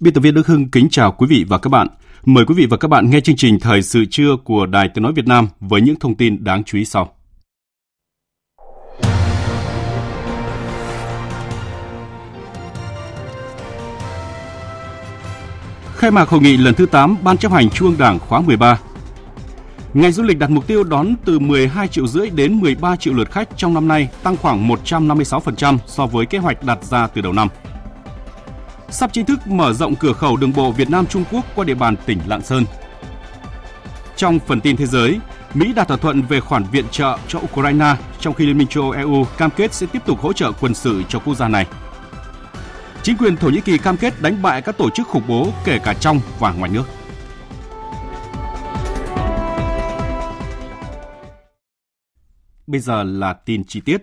[0.00, 1.88] Biên tập viên Đức Hưng kính chào quý vị và các bạn.
[2.24, 5.02] Mời quý vị và các bạn nghe chương trình Thời sự trưa của Đài Tiếng
[5.02, 7.14] Nói Việt Nam với những thông tin đáng chú ý sau.
[15.96, 18.80] Khai mạc hội nghị lần thứ 8 Ban chấp hành Trung ương Đảng khóa 13.
[19.94, 23.30] Ngành du lịch đặt mục tiêu đón từ 12 triệu rưỡi đến 13 triệu lượt
[23.30, 27.32] khách trong năm nay, tăng khoảng 156% so với kế hoạch đặt ra từ đầu
[27.32, 27.48] năm
[28.90, 31.74] sắp chính thức mở rộng cửa khẩu đường bộ Việt Nam Trung Quốc qua địa
[31.74, 32.64] bàn tỉnh Lạng Sơn.
[34.16, 35.18] Trong phần tin thế giới,
[35.54, 38.90] Mỹ đạt thỏa thuận về khoản viện trợ cho Ukraine trong khi Liên minh châu
[38.90, 41.66] Âu EU cam kết sẽ tiếp tục hỗ trợ quân sự cho quốc gia này.
[43.02, 45.78] Chính quyền Thổ Nhĩ Kỳ cam kết đánh bại các tổ chức khủng bố kể
[45.78, 46.84] cả trong và ngoài nước.
[52.66, 54.02] Bây giờ là tin chi tiết.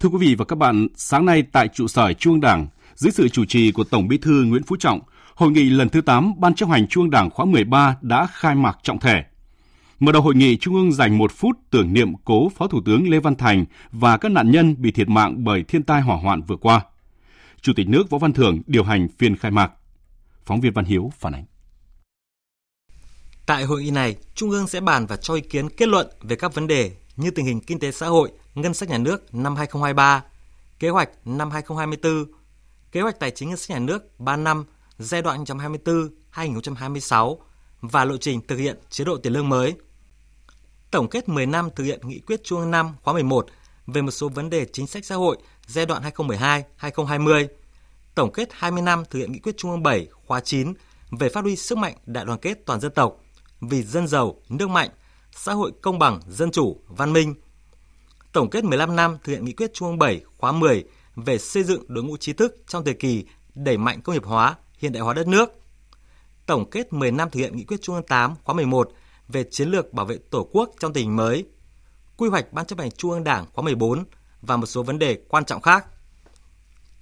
[0.00, 2.66] Thưa quý vị và các bạn, sáng nay tại trụ sở Trung Đảng,
[2.96, 5.00] dưới sự chủ trì của Tổng Bí thư Nguyễn Phú Trọng,
[5.34, 8.54] hội nghị lần thứ 8 Ban chấp hành Trung ương Đảng khóa 13 đã khai
[8.54, 9.24] mạc trọng thể.
[10.00, 13.10] Mở đầu hội nghị, Trung ương dành một phút tưởng niệm cố Phó Thủ tướng
[13.10, 16.42] Lê Văn Thành và các nạn nhân bị thiệt mạng bởi thiên tai hỏa hoạn
[16.42, 16.80] vừa qua.
[17.60, 19.72] Chủ tịch nước Võ Văn Thưởng điều hành phiên khai mạc.
[20.44, 21.44] Phóng viên Văn Hiếu phản ánh.
[23.46, 26.36] Tại hội nghị này, Trung ương sẽ bàn và cho ý kiến kết luận về
[26.36, 29.56] các vấn đề như tình hình kinh tế xã hội, ngân sách nhà nước năm
[29.56, 30.22] 2023,
[30.78, 32.24] kế hoạch năm 2024,
[32.96, 34.64] kế hoạch tài chính ngân sách nhà nước 3 năm
[34.98, 37.36] giai đoạn 2024-2026
[37.80, 39.74] và lộ trình thực hiện chế độ tiền lương mới.
[40.90, 43.46] Tổng kết 10 năm thực hiện nghị quyết Trung ương 5 khóa 11
[43.86, 45.36] về một số vấn đề chính sách xã hội
[45.66, 47.46] giai đoạn 2012-2020,
[48.14, 50.72] tổng kết 20 năm thực hiện nghị quyết Trung ương 7 khóa 9
[51.10, 53.16] về phát huy sức mạnh đại đoàn kết toàn dân tộc,
[53.60, 54.90] vì dân giàu, nước mạnh,
[55.32, 57.34] xã hội công bằng, dân chủ, văn minh.
[58.32, 60.84] Tổng kết 15 năm thực hiện nghị quyết Trung ương 7 khóa 10
[61.16, 64.56] về xây dựng đội ngũ trí thức trong thời kỳ đẩy mạnh công nghiệp hóa,
[64.78, 65.50] hiện đại hóa đất nước.
[66.46, 68.92] Tổng kết 10 năm thực hiện nghị quyết Trung ương 8 khóa 11
[69.28, 71.44] về chiến lược bảo vệ Tổ quốc trong tình hình mới,
[72.16, 74.04] quy hoạch Ban chấp hành Trung ương Đảng khóa 14
[74.42, 75.86] và một số vấn đề quan trọng khác.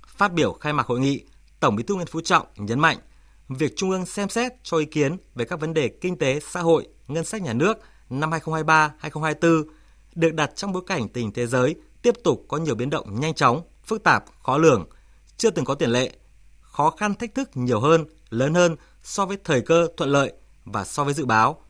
[0.06, 1.24] Phát biểu khai mạc hội nghị,
[1.60, 2.98] Tổng Bí thư Nguyễn Phú Trọng nhấn mạnh
[3.48, 6.60] việc Trung ương xem xét cho ý kiến về các vấn đề kinh tế, xã
[6.60, 7.78] hội, ngân sách nhà nước
[8.10, 9.64] năm 2023-2024
[10.14, 13.34] được đặt trong bối cảnh tình thế giới tiếp tục có nhiều biến động nhanh
[13.34, 14.88] chóng, phức tạp, khó lường,
[15.36, 16.12] chưa từng có tiền lệ,
[16.60, 20.32] khó khăn thách thức nhiều hơn, lớn hơn so với thời cơ thuận lợi
[20.64, 21.62] và so với dự báo,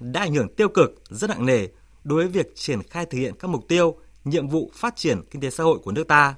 [0.00, 1.68] đã ảnh hưởng tiêu cực rất nặng nề
[2.04, 5.42] đối với việc triển khai thực hiện các mục tiêu, nhiệm vụ phát triển kinh
[5.42, 6.34] tế xã hội của nước ta.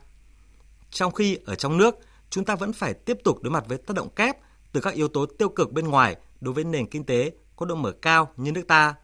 [0.91, 1.95] Trong khi ở trong nước,
[2.31, 4.37] chúng ta vẫn phải tiếp tục đối mặt với tác động kép
[4.73, 7.75] từ các yếu tố tiêu cực bên ngoài đối với nền kinh tế có độ
[7.75, 8.95] mở cao như nước ta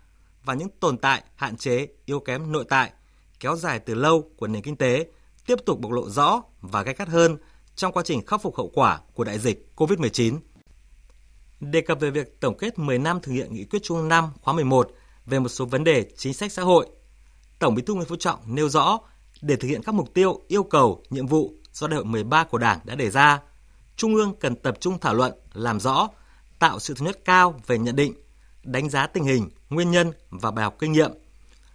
[0.44, 2.92] và những tồn tại, hạn chế, yếu kém nội tại
[3.41, 5.06] kéo dài từ lâu của nền kinh tế
[5.48, 7.36] tiếp tục bộc lộ rõ và gay gắt hơn
[7.75, 10.38] trong quá trình khắc phục hậu quả của đại dịch COVID-19.
[11.60, 14.31] Đề cập về việc tổng kết 10 năm thực hiện nghị quyết Trung ương 5
[14.42, 14.91] khóa 11
[15.26, 16.86] về một số vấn đề chính sách xã hội,
[17.59, 18.98] Tổng Bí thư Nguyễn Phú Trọng nêu rõ
[19.42, 22.59] để thực hiện các mục tiêu, yêu cầu, nhiệm vụ do đại hội 13 của
[22.59, 23.41] Đảng đã đề ra,
[23.97, 26.09] Trung ương cần tập trung thảo luận, làm rõ,
[26.59, 28.15] tạo sự thống nhất cao về nhận định,
[28.65, 31.10] đánh giá tình hình, nguyên nhân và bài học kinh nghiệm,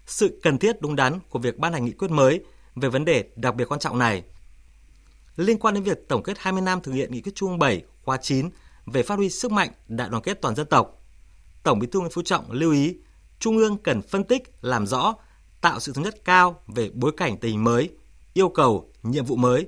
[0.06, 2.44] sự cần thiết đúng đắn của việc ban hành nghị quyết mới
[2.76, 4.24] về vấn đề đặc biệt quan trọng này.
[5.36, 7.84] Liên quan đến việc tổng kết 20 năm thực hiện nghị quyết Trung ương 7
[8.04, 8.50] khóa 9
[8.86, 11.02] về phát huy sức mạnh đại đoàn kết toàn dân tộc,
[11.64, 12.96] Tổng Bí thư Nguyễn Phú Trọng lưu ý
[13.40, 15.16] Trung ương cần phân tích, làm rõ,
[15.62, 17.90] tạo sự thống nhất cao về bối cảnh tình hình mới,
[18.34, 19.68] yêu cầu, nhiệm vụ mới,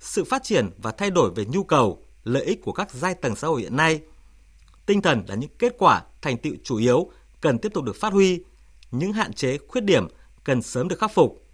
[0.00, 3.36] sự phát triển và thay đổi về nhu cầu, lợi ích của các giai tầng
[3.36, 4.00] xã hội hiện nay.
[4.86, 7.10] Tinh thần là những kết quả, thành tựu chủ yếu
[7.40, 8.44] cần tiếp tục được phát huy,
[8.90, 10.08] những hạn chế, khuyết điểm
[10.44, 11.44] cần sớm được khắc phục,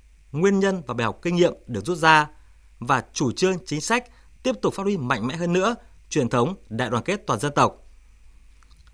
[0.41, 2.29] nguyên nhân và bài học kinh nghiệm được rút ra
[2.79, 4.05] và chủ trương chính sách
[4.43, 5.75] tiếp tục phát huy mạnh mẽ hơn nữa
[6.11, 7.77] truyền thống đại đoàn kết toàn dân tộc.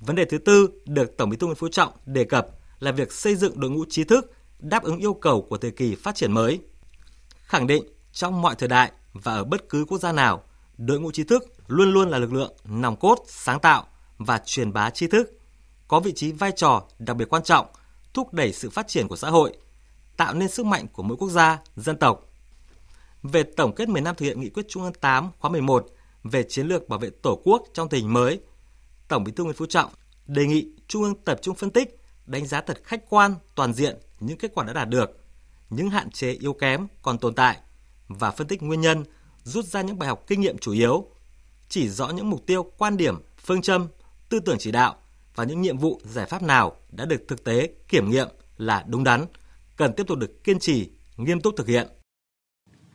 [0.00, 2.46] Vấn đề thứ tư được Tổng Bí thư Nguyễn Phú Trọng đề cập
[2.78, 5.94] là việc xây dựng đội ngũ trí thức đáp ứng yêu cầu của thời kỳ
[5.94, 6.60] phát triển mới.
[7.44, 10.42] Khẳng định Trong mọi thời đại và ở bất cứ quốc gia nào,
[10.78, 13.86] đội ngũ trí thức luôn luôn là lực lượng nòng cốt, sáng tạo
[14.18, 15.38] và truyền bá tri thức,
[15.88, 17.66] có vị trí vai trò đặc biệt quan trọng,
[18.14, 19.56] thúc đẩy sự phát triển của xã hội,
[20.17, 22.29] tạo nên sức mạnh của mỗi quốc gia, dân tộc.
[23.23, 25.87] Về tổng kết 10 năm thực hiện nghị quyết Trung ương 8 khóa 11
[26.25, 28.41] về chiến lược bảo vệ Tổ quốc trong tình hình mới,
[29.09, 29.91] Tổng Bí thư Nguyễn Phú Trọng
[30.26, 33.99] đề nghị Trung ương tập trung phân tích, đánh giá thật khách quan, toàn diện
[34.20, 35.25] những kết quả đã đạt được,
[35.70, 37.59] những hạn chế yếu kém còn tồn tại
[38.09, 39.05] và phân tích nguyên nhân,
[39.44, 41.06] rút ra những bài học kinh nghiệm chủ yếu,
[41.69, 43.88] chỉ rõ những mục tiêu, quan điểm, phương châm,
[44.29, 44.97] tư tưởng chỉ đạo
[45.35, 49.05] và những nhiệm vụ, giải pháp nào đã được thực tế kiểm nghiệm là đúng
[49.05, 49.26] đắn,
[49.82, 51.87] cần tiếp tục được kiên trì, nghiêm túc thực hiện.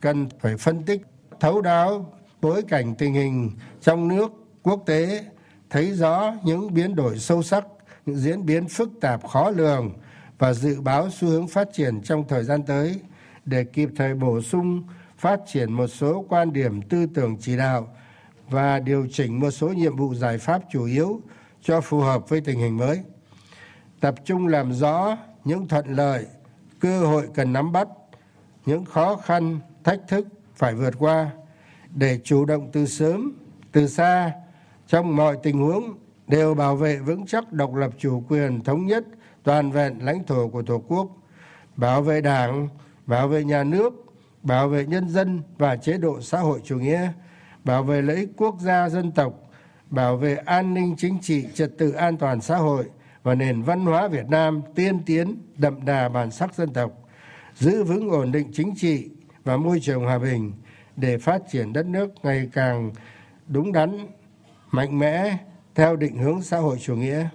[0.00, 1.02] Cần phải phân tích
[1.40, 3.50] thấu đáo bối cảnh tình hình
[3.80, 4.30] trong nước,
[4.62, 5.24] quốc tế,
[5.70, 7.64] thấy rõ những biến đổi sâu sắc,
[8.06, 9.92] những diễn biến phức tạp khó lường
[10.38, 13.00] và dự báo xu hướng phát triển trong thời gian tới
[13.44, 14.82] để kịp thời bổ sung
[15.18, 17.96] phát triển một số quan điểm tư tưởng chỉ đạo
[18.50, 21.20] và điều chỉnh một số nhiệm vụ giải pháp chủ yếu
[21.62, 23.00] cho phù hợp với tình hình mới
[24.00, 26.26] tập trung làm rõ những thuận lợi
[26.80, 27.88] cơ hội cần nắm bắt
[28.66, 31.30] những khó khăn, thách thức phải vượt qua
[31.94, 33.32] để chủ động từ sớm,
[33.72, 34.32] từ xa,
[34.86, 39.04] trong mọi tình huống đều bảo vệ vững chắc độc lập chủ quyền thống nhất
[39.42, 41.08] toàn vẹn lãnh thổ của tổ quốc,
[41.76, 42.68] bảo vệ đảng,
[43.06, 43.92] bảo vệ nhà nước,
[44.42, 47.12] bảo vệ nhân dân và chế độ xã hội chủ nghĩa,
[47.64, 49.32] bảo vệ lợi ích quốc gia dân tộc,
[49.90, 52.84] bảo vệ an ninh chính trị, trật tự an toàn xã hội
[53.22, 56.92] và nền văn hóa việt nam tiên tiến, đậm đà bản sắc dân tộc,
[57.54, 59.10] giữ vững ổn định chính trị
[59.44, 60.52] và môi trường hòa bình
[60.96, 62.92] để phát triển đất nước ngày càng
[63.48, 64.06] đúng đắn,
[64.70, 65.36] mạnh mẽ,
[65.74, 67.28] theo định hướng xã hội chủ nghĩa.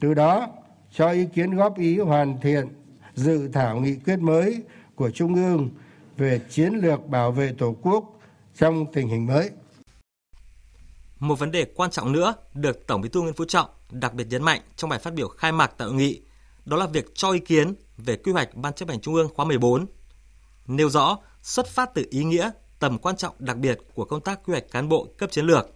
[0.00, 0.48] Từ đó,
[0.90, 2.66] cho ý kiến góp ý hoàn thiện
[3.14, 4.62] dự thảo nghị quyết mới
[4.94, 5.70] của trung ương
[6.16, 8.20] về chiến lược bảo vệ tổ quốc
[8.54, 9.50] trong tình hình mới
[11.18, 14.26] một vấn đề quan trọng nữa được Tổng Bí thư Nguyễn Phú Trọng đặc biệt
[14.30, 16.20] nhấn mạnh trong bài phát biểu khai mạc tại hội nghị,
[16.64, 19.44] đó là việc cho ý kiến về quy hoạch Ban chấp hành Trung ương khóa
[19.44, 19.86] 14.
[20.66, 24.40] Nêu rõ xuất phát từ ý nghĩa, tầm quan trọng đặc biệt của công tác
[24.44, 25.66] quy hoạch cán bộ cấp chiến lược.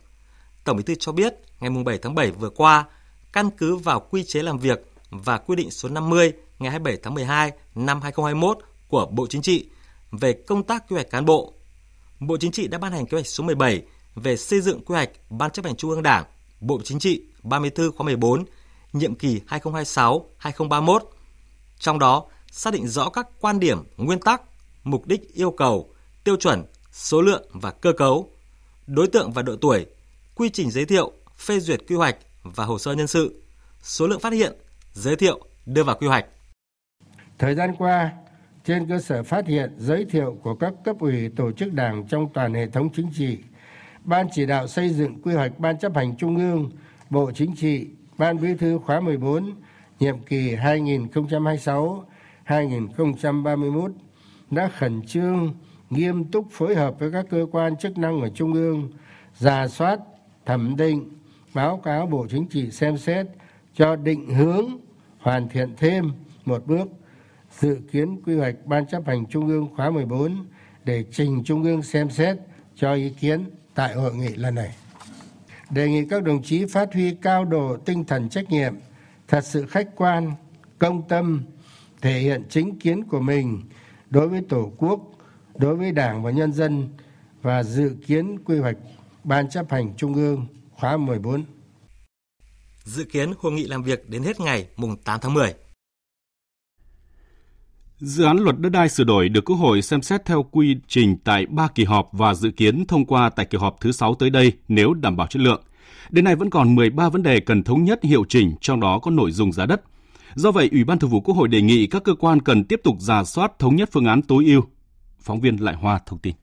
[0.64, 2.84] Tổng Bí thư cho biết ngày 7 tháng 7 vừa qua,
[3.32, 7.14] căn cứ vào quy chế làm việc và quy định số 50 ngày 27 tháng
[7.14, 8.58] 12 năm 2021
[8.88, 9.69] của Bộ Chính trị
[10.10, 11.54] về công tác quy hoạch cán bộ,
[12.20, 13.82] Bộ Chính trị đã ban hành kế hoạch số 17
[14.14, 16.24] về xây dựng quy hoạch Ban chấp hành Trung ương Đảng,
[16.60, 18.44] Bộ Chính trị 34 khóa 14,
[18.92, 20.98] nhiệm kỳ 2026-2031.
[21.78, 24.42] Trong đó, xác định rõ các quan điểm, nguyên tắc,
[24.84, 28.30] mục đích yêu cầu, tiêu chuẩn, số lượng và cơ cấu,
[28.86, 29.86] đối tượng và độ tuổi,
[30.34, 33.42] quy trình giới thiệu, phê duyệt quy hoạch và hồ sơ nhân sự,
[33.82, 34.52] số lượng phát hiện,
[34.92, 36.26] giới thiệu, đưa vào quy hoạch.
[37.38, 38.12] Thời gian qua,
[38.64, 42.32] trên cơ sở phát hiện, giới thiệu của các cấp ủy tổ chức đảng trong
[42.34, 43.38] toàn hệ thống chính trị,
[44.10, 46.70] Ban chỉ đạo xây dựng quy hoạch Ban chấp hành Trung ương,
[47.10, 47.86] Bộ Chính trị,
[48.18, 49.54] Ban Bí thư khóa 14,
[50.00, 50.56] nhiệm kỳ
[52.46, 53.92] 2026-2031
[54.50, 55.54] đã khẩn trương,
[55.90, 58.90] nghiêm túc phối hợp với các cơ quan chức năng ở Trung ương,
[59.36, 60.00] giả soát,
[60.46, 61.10] thẩm định,
[61.54, 63.26] báo cáo Bộ Chính trị xem xét
[63.74, 64.66] cho định hướng
[65.18, 66.12] hoàn thiện thêm
[66.44, 66.88] một bước
[67.50, 70.46] dự kiến quy hoạch Ban chấp hành Trung ương khóa 14
[70.84, 72.36] để trình Trung ương xem xét
[72.74, 74.77] cho ý kiến tại hội nghị lần này.
[75.70, 78.74] Đề nghị các đồng chí phát huy cao độ tinh thần trách nhiệm,
[79.29, 80.32] thật sự khách quan,
[80.79, 81.44] công tâm,
[82.00, 83.62] thể hiện chính kiến của mình
[84.10, 85.00] đối với Tổ quốc,
[85.55, 86.89] đối với Đảng và nhân dân
[87.43, 88.77] và dự kiến quy hoạch
[89.24, 91.44] Ban chấp hành Trung ương khóa 14.
[92.84, 95.55] Dự kiến hội nghị làm việc đến hết ngày mùng 8 tháng 10.
[98.00, 101.16] Dự án luật đất đai sửa đổi được Quốc hội xem xét theo quy trình
[101.24, 104.30] tại ba kỳ họp và dự kiến thông qua tại kỳ họp thứ 6 tới
[104.30, 105.62] đây nếu đảm bảo chất lượng.
[106.10, 109.10] Đến nay vẫn còn 13 vấn đề cần thống nhất hiệu chỉnh, trong đó có
[109.10, 109.82] nội dung giá đất.
[110.34, 112.80] Do vậy, Ủy ban Thường vụ Quốc hội đề nghị các cơ quan cần tiếp
[112.84, 114.62] tục giả soát thống nhất phương án tối ưu.
[115.20, 116.34] Phóng viên Lại Hoa thông tin.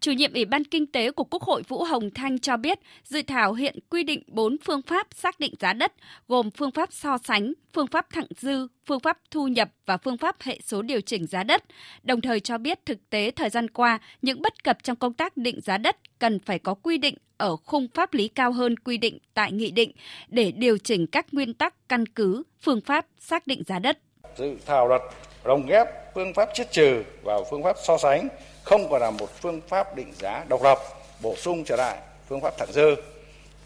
[0.00, 3.22] Chủ nhiệm Ủy ban Kinh tế của Quốc hội Vũ Hồng Thanh cho biết, dự
[3.22, 5.92] thảo hiện quy định 4 phương pháp xác định giá đất,
[6.28, 10.18] gồm phương pháp so sánh, phương pháp thặng dư, phương pháp thu nhập và phương
[10.18, 11.64] pháp hệ số điều chỉnh giá đất.
[12.02, 15.36] Đồng thời cho biết thực tế thời gian qua, những bất cập trong công tác
[15.36, 18.98] định giá đất cần phải có quy định ở khung pháp lý cao hơn quy
[18.98, 19.92] định tại nghị định
[20.28, 23.98] để điều chỉnh các nguyên tắc căn cứ, phương pháp xác định giá đất.
[24.38, 25.02] Dự thảo luật
[25.44, 28.28] lồng ghép phương pháp chiết trừ vào phương pháp so sánh
[28.68, 30.78] không còn là một phương pháp định giá độc lập,
[31.22, 31.96] bổ sung trở lại
[32.28, 32.94] phương pháp thẳng dư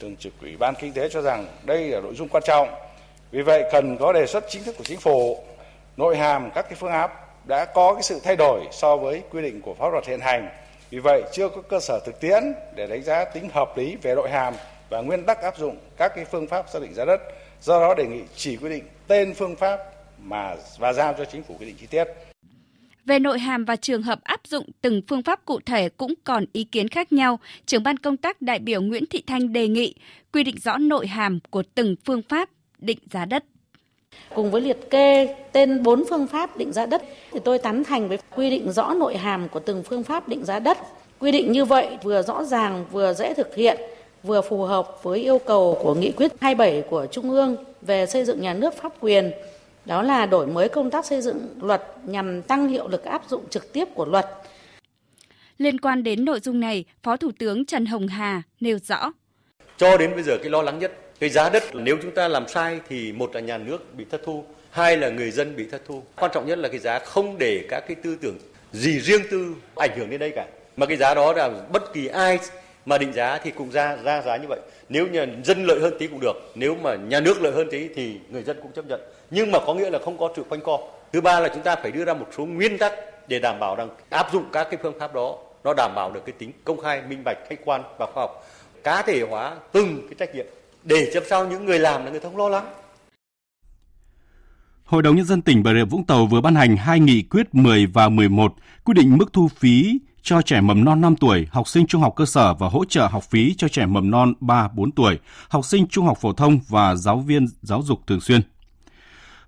[0.01, 2.69] thường trực ủy ban kinh tế cho rằng đây là nội dung quan trọng
[3.33, 5.45] vì vậy, cần có đề xuất chính thức của chính phủ,
[5.97, 9.43] nội hàm các cái phương pháp đã có cái sự thay đổi so với quy
[9.43, 10.49] định của pháp luật hiện hành.
[10.91, 14.15] Vì vậy, chưa có cơ sở thực tiễn để đánh giá tính hợp lý về
[14.15, 14.55] nội hàm
[14.91, 17.21] và nguyên tắc áp dụng các cái phương pháp xác định giá đất.
[17.61, 19.81] Do đó đề nghị chỉ quy định tên phương pháp
[20.19, 22.05] mà và giao cho chính phủ quy định chi tiết.
[23.07, 26.45] Về nội hàm và trường hợp áp dụng từng phương pháp cụ thể cũng còn
[26.53, 27.39] ý kiến khác nhau.
[27.67, 29.95] Trưởng ban công tác đại biểu Nguyễn Thị Thanh đề nghị
[30.33, 33.45] quy định rõ nội hàm của từng phương pháp định giá đất.
[34.35, 38.09] Cùng với liệt kê tên bốn phương pháp định giá đất thì tôi tán thành
[38.09, 40.79] với quy định rõ nội hàm của từng phương pháp định giá đất.
[41.19, 43.81] Quy định như vậy vừa rõ ràng vừa dễ thực hiện,
[44.23, 48.25] vừa phù hợp với yêu cầu của nghị quyết 27 của Trung ương về xây
[48.25, 49.31] dựng nhà nước pháp quyền
[49.85, 53.49] đó là đổi mới công tác xây dựng luật nhằm tăng hiệu lực áp dụng
[53.51, 54.27] trực tiếp của luật.
[55.59, 59.13] Liên quan đến nội dung này, Phó Thủ tướng Trần Hồng Hà nêu rõ.
[59.77, 62.49] Cho đến bây giờ cái lo lắng nhất, cái giá đất nếu chúng ta làm
[62.49, 65.83] sai thì một là nhà nước bị thất thu, hai là người dân bị thất
[65.87, 66.03] thu.
[66.17, 68.39] Quan trọng nhất là cái giá không để các cái tư tưởng
[68.73, 70.47] gì riêng tư ảnh hưởng đến đây cả.
[70.77, 72.39] Mà cái giá đó là bất kỳ ai
[72.87, 74.61] mà định giá thì cũng ra ra giá như vậy.
[74.89, 77.89] Nếu nhà dân lợi hơn tí cũng được, nếu mà nhà nước lợi hơn tí
[77.95, 79.01] thì người dân cũng chấp nhận
[79.35, 80.79] nhưng mà có nghĩa là không có sự quanh co.
[81.13, 82.93] Thứ ba là chúng ta phải đưa ra một số nguyên tắc
[83.29, 86.21] để đảm bảo rằng áp dụng các cái phương pháp đó nó đảm bảo được
[86.27, 88.47] cái tính công khai minh bạch khách quan và khoa học.
[88.85, 90.47] Cá thể hóa từng cái trách nhiệm
[90.85, 92.65] để làm sao những người làm là người không lo lắng.
[94.85, 97.55] Hội đồng Nhân dân tỉnh Bà Rịa Vũng Tàu vừa ban hành hai nghị quyết
[97.55, 101.69] 10 và 11 quy định mức thu phí cho trẻ mầm non 5 tuổi, học
[101.69, 104.91] sinh trung học cơ sở và hỗ trợ học phí cho trẻ mầm non 3-4
[104.97, 108.41] tuổi, học sinh trung học phổ thông và giáo viên giáo dục thường xuyên.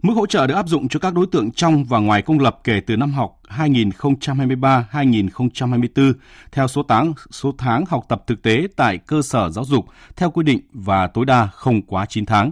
[0.04, 2.58] Mức hỗ trợ được áp dụng cho các đối tượng trong và ngoài công lập
[2.64, 6.12] kể từ năm học 2023-2024
[6.52, 9.84] theo số tháng số tháng học tập thực tế tại cơ sở giáo dục
[10.16, 12.50] theo quy định và tối đa không quá 9 tháng.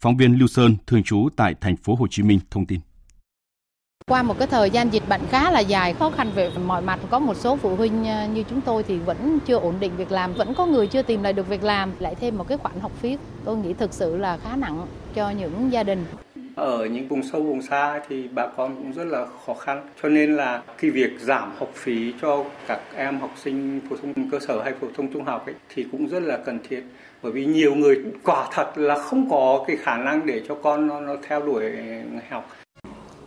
[0.00, 2.80] Phóng viên Lưu Sơn thường trú tại thành phố Hồ Chí Minh thông tin.
[4.06, 7.00] Qua một cái thời gian dịch bệnh khá là dài, khó khăn về mọi mặt,
[7.10, 10.12] có một số phụ huynh ờ, như chúng tôi thì vẫn chưa ổn định việc
[10.12, 12.80] làm, vẫn có người chưa tìm lại được việc làm, lại thêm một cái khoản
[12.80, 13.16] học phí.
[13.44, 16.04] Tôi nghĩ thực sự là khá nặng cho những gia đình
[16.58, 19.86] ở những vùng sâu vùng xa thì bà con cũng rất là khó khăn.
[20.02, 24.30] Cho nên là cái việc giảm học phí cho các em học sinh phổ thông
[24.30, 26.82] cơ sở hay phổ thông trung học ấy, thì cũng rất là cần thiết.
[27.22, 30.86] Bởi vì nhiều người quả thật là không có cái khả năng để cho con
[30.86, 31.72] nó, nó theo đuổi
[32.30, 32.48] học.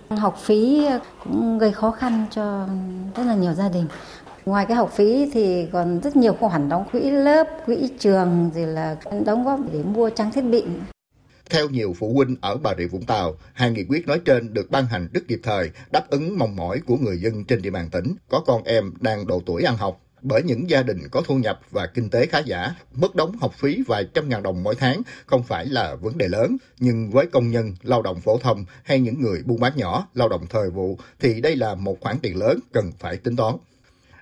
[0.09, 0.87] Học phí
[1.23, 2.67] cũng gây khó khăn cho
[3.15, 3.85] rất là nhiều gia đình.
[4.45, 8.65] Ngoài cái học phí thì còn rất nhiều khoản đóng quỹ lớp quỹ trường rồi
[8.65, 8.95] là
[9.25, 10.63] đóng góp để mua trang thiết bị
[11.51, 14.71] theo nhiều phụ huynh ở Bà Rịa Vũng Tàu, hai nghị quyết nói trên được
[14.71, 17.89] ban hành rất kịp thời, đáp ứng mong mỏi của người dân trên địa bàn
[17.91, 20.01] tỉnh có con em đang độ tuổi ăn học.
[20.21, 23.53] Bởi những gia đình có thu nhập và kinh tế khá giả, mức đóng học
[23.57, 26.57] phí vài trăm ngàn đồng mỗi tháng không phải là vấn đề lớn.
[26.79, 30.29] Nhưng với công nhân, lao động phổ thông hay những người buôn bán nhỏ, lao
[30.29, 33.55] động thời vụ thì đây là một khoản tiền lớn cần phải tính toán.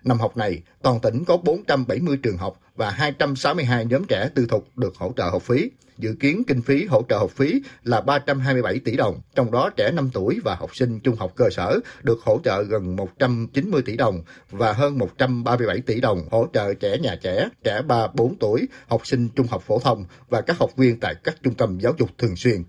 [0.03, 4.77] Năm học này, toàn tỉnh có 470 trường học và 262 nhóm trẻ tư thục
[4.77, 5.69] được hỗ trợ học phí.
[6.00, 9.91] Dự kiến kinh phí hỗ trợ học phí là 327 tỷ đồng, trong đó trẻ
[9.91, 13.98] 5 tuổi và học sinh trung học cơ sở được hỗ trợ gần 190 tỷ
[13.98, 19.08] đồng và hơn 137 tỷ đồng hỗ trợ trẻ nhà trẻ, trẻ 3-4 tuổi, học
[19.08, 22.10] sinh trung học phổ thông và các học viên tại các trung tâm giáo dục
[22.18, 22.63] thường xuyên.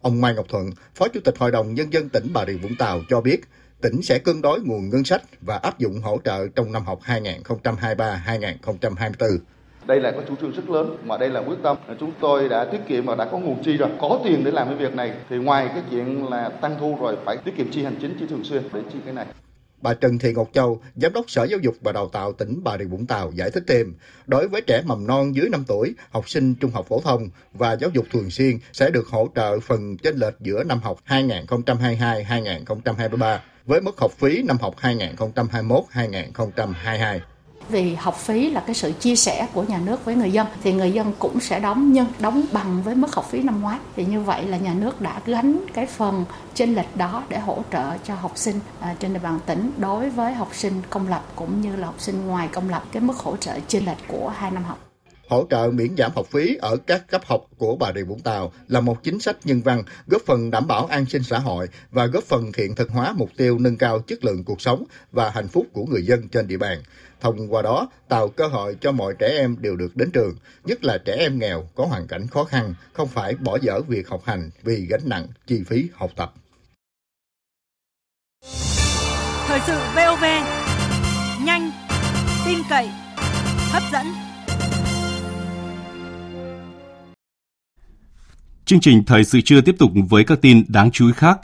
[0.00, 2.76] Ông Mai Ngọc Thuận, Phó Chủ tịch Hội đồng Nhân dân tỉnh Bà Rịa Vũng
[2.76, 3.40] Tàu cho biết,
[3.80, 7.00] tỉnh sẽ cân đối nguồn ngân sách và áp dụng hỗ trợ trong năm học
[7.04, 9.38] 2023-2024.
[9.86, 11.76] Đây là có chủ trương rất lớn mà đây là quyết tâm.
[12.00, 14.68] Chúng tôi đã tiết kiệm và đã có nguồn chi rồi, có tiền để làm
[14.68, 17.84] cái việc này thì ngoài cái chuyện là tăng thu rồi phải tiết kiệm chi
[17.84, 19.26] hành chính chi thường xuyên để chi cái này.
[19.82, 22.78] Bà Trần Thị Ngọc Châu, Giám đốc Sở Giáo dục và Đào tạo tỉnh Bà
[22.78, 23.94] Rịa Vũng Tàu giải thích thêm,
[24.26, 27.76] đối với trẻ mầm non dưới 5 tuổi, học sinh trung học phổ thông và
[27.76, 33.38] giáo dục thường xuyên sẽ được hỗ trợ phần chênh lệch giữa năm học 2022-2023
[33.66, 37.18] với mức học phí năm học 2021-2022
[37.68, 40.72] vì học phí là cái sự chia sẻ của nhà nước với người dân, thì
[40.72, 43.78] người dân cũng sẽ đóng nhưng đóng bằng với mức học phí năm ngoái.
[43.96, 47.58] Thì như vậy là nhà nước đã gánh cái phần chênh lệch đó để hỗ
[47.72, 51.24] trợ cho học sinh à, trên địa bàn tỉnh đối với học sinh công lập
[51.36, 52.84] cũng như là học sinh ngoài công lập.
[52.92, 54.91] Cái mức hỗ trợ chênh lệch của hai năm học
[55.32, 58.52] hỗ trợ miễn giảm học phí ở các cấp học của Bà Rịa Vũng Tàu
[58.68, 62.06] là một chính sách nhân văn góp phần đảm bảo an sinh xã hội và
[62.06, 65.48] góp phần hiện thực hóa mục tiêu nâng cao chất lượng cuộc sống và hạnh
[65.48, 66.82] phúc của người dân trên địa bàn.
[67.20, 70.84] Thông qua đó, tạo cơ hội cho mọi trẻ em đều được đến trường, nhất
[70.84, 74.22] là trẻ em nghèo có hoàn cảnh khó khăn, không phải bỏ dở việc học
[74.24, 76.32] hành vì gánh nặng chi phí học tập.
[79.46, 80.24] Thời sự VOV,
[81.44, 81.70] nhanh,
[82.46, 82.88] tin cậy,
[83.72, 84.31] hấp dẫn.
[88.64, 91.40] Chương trình Thời sự trưa tiếp tục với các tin đáng chú ý khác.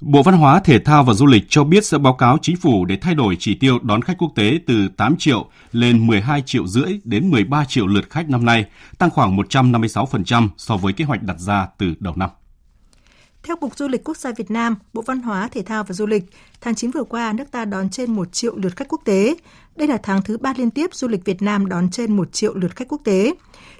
[0.00, 2.84] Bộ Văn hóa, Thể thao và Du lịch cho biết sẽ báo cáo chính phủ
[2.84, 6.66] để thay đổi chỉ tiêu đón khách quốc tế từ 8 triệu lên 12 triệu
[6.66, 8.64] rưỡi đến 13 triệu lượt khách năm nay,
[8.98, 12.30] tăng khoảng 156% so với kế hoạch đặt ra từ đầu năm.
[13.42, 16.06] Theo Cục Du lịch Quốc gia Việt Nam, Bộ Văn hóa, Thể thao và Du
[16.06, 16.24] lịch,
[16.60, 19.34] tháng 9 vừa qua nước ta đón trên 1 triệu lượt khách quốc tế.
[19.76, 22.54] Đây là tháng thứ ba liên tiếp du lịch Việt Nam đón trên 1 triệu
[22.54, 23.34] lượt khách quốc tế.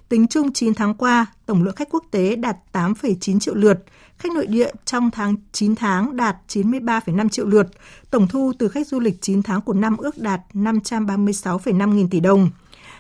[0.09, 3.85] Tính chung 9 tháng qua, tổng lượng khách quốc tế đạt 8,9 triệu lượt,
[4.19, 7.67] khách nội địa trong tháng 9 tháng đạt 93,5 triệu lượt,
[8.11, 12.21] tổng thu từ khách du lịch 9 tháng của năm ước đạt 536,5 nghìn tỷ
[12.21, 12.51] đồng.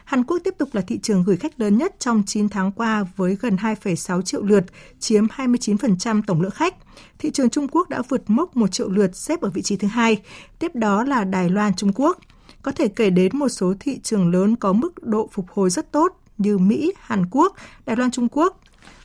[0.04, 3.04] Hàn Quốc tiếp tục là thị trường gửi khách lớn nhất trong 9 tháng qua
[3.16, 4.64] với gần 2,6 triệu lượt,
[5.00, 6.74] chiếm 29% tổng lượng khách.
[7.18, 9.88] Thị trường Trung Quốc đã vượt mốc 1 triệu lượt xếp ở vị trí thứ
[9.88, 10.22] hai,
[10.58, 12.18] tiếp đó là Đài Loan Trung Quốc.
[12.62, 15.92] Có thể kể đến một số thị trường lớn có mức độ phục hồi rất
[15.92, 17.54] tốt như Mỹ, Hàn Quốc,
[17.87, 18.61] Đài Loan Trung Quốc.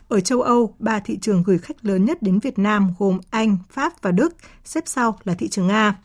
[0.07, 3.57] Ở châu Âu, ba thị trường gửi khách lớn nhất đến Việt Nam gồm Anh,
[3.69, 4.35] Pháp và Đức,
[4.65, 5.95] xếp sau là thị trường Nga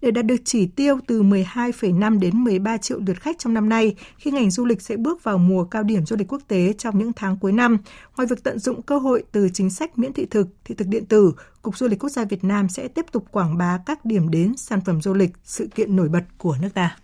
[0.00, 3.94] để đạt được chỉ tiêu từ 12,5 đến 13 triệu lượt khách trong năm nay
[4.18, 6.98] khi ngành du lịch sẽ bước vào mùa cao điểm du lịch quốc tế trong
[6.98, 7.78] những tháng cuối năm.
[8.16, 11.04] Ngoài việc tận dụng cơ hội từ chính sách miễn thị thực, thị thực điện
[11.06, 14.30] tử, Cục Du lịch Quốc gia Việt Nam sẽ tiếp tục quảng bá các điểm
[14.30, 16.96] đến sản phẩm du lịch, sự kiện nổi bật của nước ta.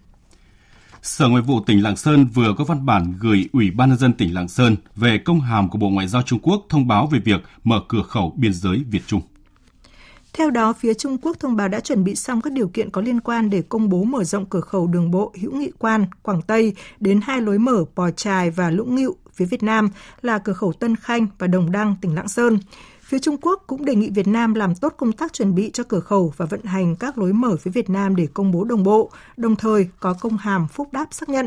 [1.03, 4.13] Sở Ngoại vụ tỉnh Lạng Sơn vừa có văn bản gửi Ủy ban nhân dân
[4.13, 7.19] tỉnh Lạng Sơn về công hàm của Bộ Ngoại giao Trung Quốc thông báo về
[7.19, 9.21] việc mở cửa khẩu biên giới Việt Trung.
[10.33, 13.01] Theo đó, phía Trung Quốc thông báo đã chuẩn bị xong các điều kiện có
[13.01, 16.43] liên quan để công bố mở rộng cửa khẩu đường bộ hữu nghị quan Quảng
[16.43, 19.89] Tây đến hai lối mở Pò Trài và Lũng Ngịu phía Việt Nam
[20.23, 22.59] là cửa khẩu Tân Khanh và Đồng Đăng, tỉnh Lạng Sơn.
[23.13, 25.85] Phía Trung Quốc cũng đề nghị Việt Nam làm tốt công tác chuẩn bị cho
[25.85, 28.83] cửa khẩu và vận hành các lối mở với Việt Nam để công bố đồng
[28.83, 31.47] bộ, đồng thời có công hàm phúc đáp xác nhận.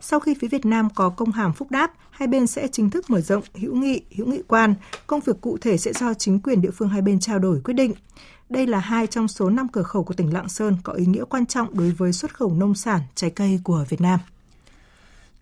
[0.00, 3.10] Sau khi phía Việt Nam có công hàm phúc đáp, hai bên sẽ chính thức
[3.10, 4.74] mở rộng hữu nghị, hữu nghị quan.
[5.06, 7.74] Công việc cụ thể sẽ do chính quyền địa phương hai bên trao đổi quyết
[7.74, 7.92] định.
[8.48, 11.24] Đây là hai trong số năm cửa khẩu của tỉnh Lạng Sơn có ý nghĩa
[11.24, 14.18] quan trọng đối với xuất khẩu nông sản, trái cây của Việt Nam.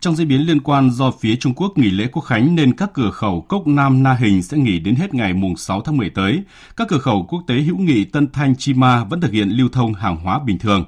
[0.00, 2.90] Trong diễn biến liên quan do phía Trung Quốc nghỉ lễ quốc khánh nên các
[2.94, 6.10] cửa khẩu Cốc Nam Na Hình sẽ nghỉ đến hết ngày mùng 6 tháng 10
[6.10, 6.42] tới.
[6.76, 9.68] Các cửa khẩu quốc tế hữu nghị Tân Thanh Chi Ma vẫn thực hiện lưu
[9.68, 10.84] thông hàng hóa bình thường.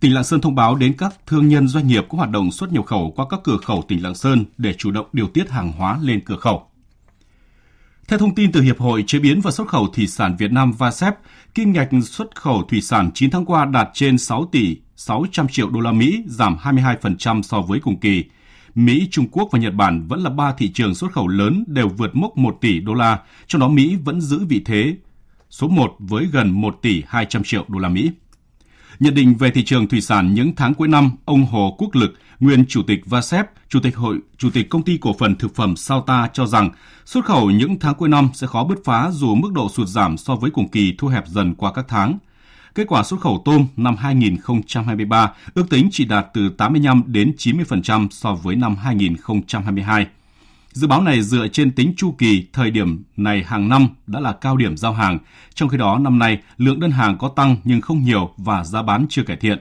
[0.00, 2.72] Tỉnh Lạng Sơn thông báo đến các thương nhân doanh nghiệp có hoạt động xuất
[2.72, 5.72] nhập khẩu qua các cửa khẩu tỉnh Lạng Sơn để chủ động điều tiết hàng
[5.72, 6.62] hóa lên cửa khẩu.
[8.08, 10.72] Theo thông tin từ Hiệp hội Chế biến và Xuất khẩu Thủy sản Việt Nam
[10.72, 11.14] VASEP,
[11.54, 15.70] kim ngạch xuất khẩu thủy sản 9 tháng qua đạt trên 6 tỷ 600 triệu
[15.70, 18.24] đô la Mỹ, giảm 22% so với cùng kỳ.
[18.74, 21.88] Mỹ, Trung Quốc và Nhật Bản vẫn là ba thị trường xuất khẩu lớn đều
[21.88, 24.94] vượt mốc 1 tỷ đô la, trong đó Mỹ vẫn giữ vị thế
[25.50, 28.10] số 1 với gần 1 tỷ 200 triệu đô la Mỹ.
[29.00, 32.14] Nhận định về thị trường thủy sản những tháng cuối năm, ông Hồ Quốc Lực,
[32.40, 35.76] nguyên chủ tịch VASEP, chủ tịch hội, chủ tịch công ty cổ phần thực phẩm
[35.76, 36.70] Sauta cho rằng
[37.04, 40.16] xuất khẩu những tháng cuối năm sẽ khó bứt phá dù mức độ sụt giảm
[40.16, 42.18] so với cùng kỳ thu hẹp dần qua các tháng.
[42.74, 48.08] Kết quả xuất khẩu tôm năm 2023 ước tính chỉ đạt từ 85 đến 90%
[48.10, 50.06] so với năm 2022.
[50.72, 54.32] Dự báo này dựa trên tính chu kỳ thời điểm này hàng năm đã là
[54.32, 55.18] cao điểm giao hàng,
[55.54, 58.82] trong khi đó năm nay lượng đơn hàng có tăng nhưng không nhiều và giá
[58.82, 59.58] bán chưa cải thiện.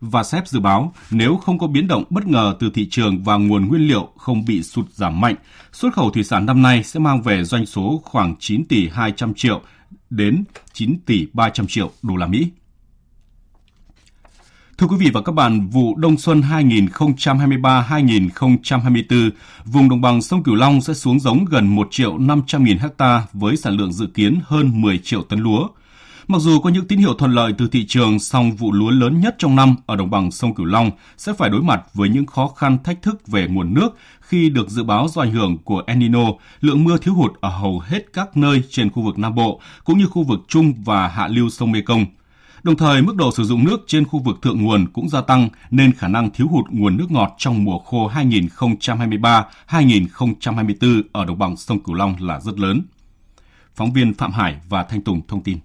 [0.00, 3.36] Và SEP dự báo nếu không có biến động bất ngờ từ thị trường và
[3.36, 5.34] nguồn nguyên liệu không bị sụt giảm mạnh,
[5.72, 9.34] xuất khẩu thủy sản năm nay sẽ mang về doanh số khoảng 9 tỷ 200
[9.34, 9.60] triệu
[10.10, 12.48] đến 9 tỷ 300 triệu đô la Mỹ.
[14.78, 19.30] Thưa quý vị và các bạn, vụ đông xuân 2023-2024,
[19.64, 23.26] vùng đồng bằng sông Cửu Long sẽ xuống giống gần 1 triệu 500 nghìn hecta
[23.32, 25.68] với sản lượng dự kiến hơn 10 triệu tấn lúa.
[26.30, 29.20] Mặc dù có những tín hiệu thuận lợi từ thị trường, song vụ lúa lớn
[29.20, 32.26] nhất trong năm ở đồng bằng sông Cửu Long sẽ phải đối mặt với những
[32.26, 35.82] khó khăn thách thức về nguồn nước khi được dự báo do ảnh hưởng của
[35.86, 36.24] El Nino,
[36.60, 39.98] lượng mưa thiếu hụt ở hầu hết các nơi trên khu vực Nam Bộ cũng
[39.98, 42.06] như khu vực Trung và hạ lưu sông Mekong–
[42.62, 45.48] Đồng thời, mức độ sử dụng nước trên khu vực thượng nguồn cũng gia tăng
[45.70, 51.56] nên khả năng thiếu hụt nguồn nước ngọt trong mùa khô 2023-2024 ở đồng bằng
[51.56, 52.82] sông Cửu Long là rất lớn.
[53.74, 55.58] Phóng viên Phạm Hải và Thanh Tùng thông tin.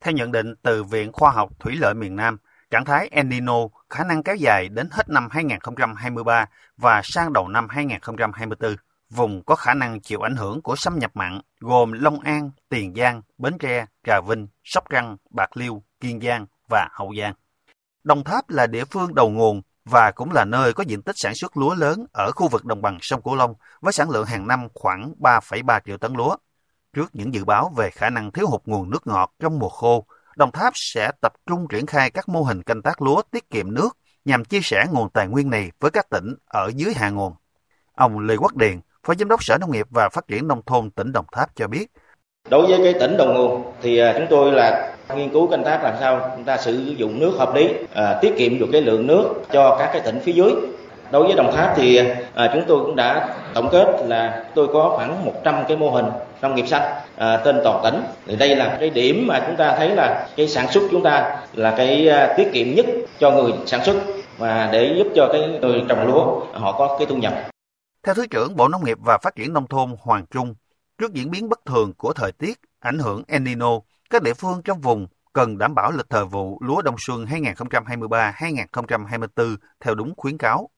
[0.00, 2.38] Theo nhận định từ Viện Khoa học Thủy lợi miền Nam,
[2.70, 3.54] trạng thái El Nino
[3.90, 8.76] khả năng kéo dài đến hết năm 2023 và sang đầu năm 2024.
[9.10, 12.94] Vùng có khả năng chịu ảnh hưởng của xâm nhập mặn gồm Long An, Tiền
[12.96, 17.34] Giang, Bến Tre, Trà Vinh, Sóc Trăng, Bạc Liêu, Kiên Giang và Hậu Giang.
[18.04, 21.34] Đồng Tháp là địa phương đầu nguồn và cũng là nơi có diện tích sản
[21.34, 24.46] xuất lúa lớn ở khu vực đồng bằng sông Cửu Long với sản lượng hàng
[24.46, 26.36] năm khoảng 3,3 triệu tấn lúa.
[26.96, 30.04] Trước những dự báo về khả năng thiếu hụt nguồn nước ngọt trong mùa khô,
[30.36, 33.74] Đồng Tháp sẽ tập trung triển khai các mô hình canh tác lúa tiết kiệm
[33.74, 33.88] nước
[34.24, 37.32] nhằm chia sẻ nguồn tài nguyên này với các tỉnh ở dưới hạ nguồn.
[37.94, 40.90] Ông Lê Quốc Điền, Phó Giám đốc Sở Nông nghiệp và Phát triển Nông thôn
[40.90, 41.86] tỉnh Đồng Tháp cho biết,
[42.50, 45.80] Đối với cái tỉnh đầu nguồn thì à, chúng tôi là nghiên cứu canh tác
[45.82, 49.06] làm sao chúng ta sử dụng nước hợp lý, à, tiết kiệm được cái lượng
[49.06, 50.50] nước cho các cái tỉnh phía dưới.
[51.10, 52.00] Đối với Đồng Tháp thì
[52.34, 56.06] à, chúng tôi cũng đã tổng kết là tôi có khoảng 100 cái mô hình
[56.42, 56.82] nông nghiệp xanh
[57.16, 58.02] à, trên toàn tỉnh.
[58.26, 61.36] Thì đây là cái điểm mà chúng ta thấy là cái sản xuất chúng ta
[61.54, 62.86] là cái à, tiết kiệm nhất
[63.18, 63.96] cho người sản xuất
[64.38, 67.32] và để giúp cho cái người trồng lúa họ có cái thu nhập.
[68.02, 70.54] Theo Thứ trưởng Bộ Nông nghiệp và Phát triển Nông thôn Hoàng Trung,
[70.98, 73.70] trước diễn biến bất thường của thời tiết ảnh hưởng El Nino,
[74.10, 79.56] các địa phương trong vùng cần đảm bảo lịch thời vụ lúa đông xuân 2023-2024
[79.80, 80.68] theo đúng khuyến cáo.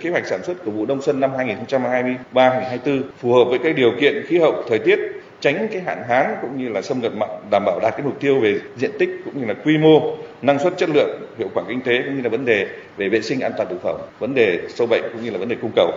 [0.00, 1.30] Kế hoạch sản xuất của vụ đông xuân năm
[2.34, 4.98] 2023-2024 phù hợp với các điều kiện khí hậu, thời tiết,
[5.40, 8.20] tránh cái hạn hán cũng như là xâm nhập mặn, đảm bảo đạt cái mục
[8.20, 11.64] tiêu về diện tích cũng như là quy mô, năng suất chất lượng, hiệu quả
[11.68, 14.34] kinh tế cũng như là vấn đề về vệ sinh an toàn thực phẩm, vấn
[14.34, 15.92] đề sâu bệnh cũng như là vấn đề cung cầu.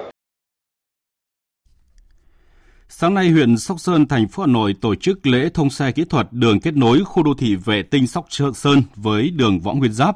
[2.90, 6.04] Sáng nay, huyện Sóc Sơn, thành phố Hà Nội tổ chức lễ thông xe kỹ
[6.10, 9.94] thuật đường kết nối khu đô thị vệ tinh Sóc Sơn với đường Võ Nguyên
[9.94, 10.16] Giáp.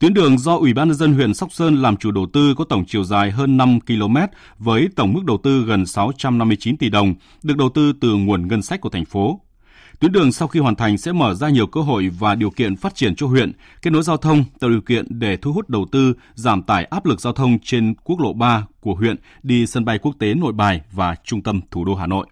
[0.00, 2.64] Tuyến đường do Ủy ban nhân dân huyện Sóc Sơn làm chủ đầu tư có
[2.64, 4.16] tổng chiều dài hơn 5 km
[4.58, 8.62] với tổng mức đầu tư gần 659 tỷ đồng, được đầu tư từ nguồn ngân
[8.62, 9.40] sách của thành phố.
[10.00, 12.76] Tuyến đường sau khi hoàn thành sẽ mở ra nhiều cơ hội và điều kiện
[12.76, 15.86] phát triển cho huyện, kết nối giao thông, tạo điều kiện để thu hút đầu
[15.92, 19.84] tư, giảm tải áp lực giao thông trên quốc lộ 3 của huyện đi sân
[19.84, 22.26] bay quốc tế Nội Bài và trung tâm thủ đô Hà Nội.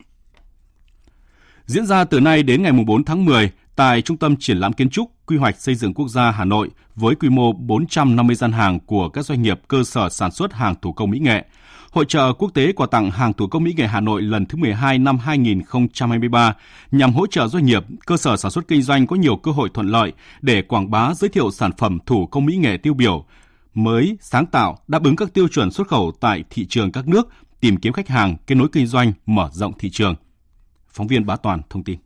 [1.66, 4.90] Diễn ra từ nay đến ngày 4 tháng 10 tại Trung tâm Triển lãm Kiến
[4.90, 8.80] trúc Quy hoạch Xây dựng Quốc gia Hà Nội với quy mô 450 gian hàng
[8.80, 11.44] của các doanh nghiệp cơ sở sản xuất hàng thủ công mỹ nghệ.
[11.90, 14.58] Hội trợ quốc tế quà tặng hàng thủ công mỹ nghệ Hà Nội lần thứ
[14.58, 16.54] 12 năm 2023
[16.90, 19.68] nhằm hỗ trợ doanh nghiệp, cơ sở sản xuất kinh doanh có nhiều cơ hội
[19.74, 23.24] thuận lợi để quảng bá giới thiệu sản phẩm thủ công mỹ nghệ tiêu biểu,
[23.74, 27.28] mới, sáng tạo, đáp ứng các tiêu chuẩn xuất khẩu tại thị trường các nước,
[27.60, 30.14] tìm kiếm khách hàng, kết nối kinh doanh, mở rộng thị trường.
[30.88, 32.03] Phóng viên Bá Toàn thông tin.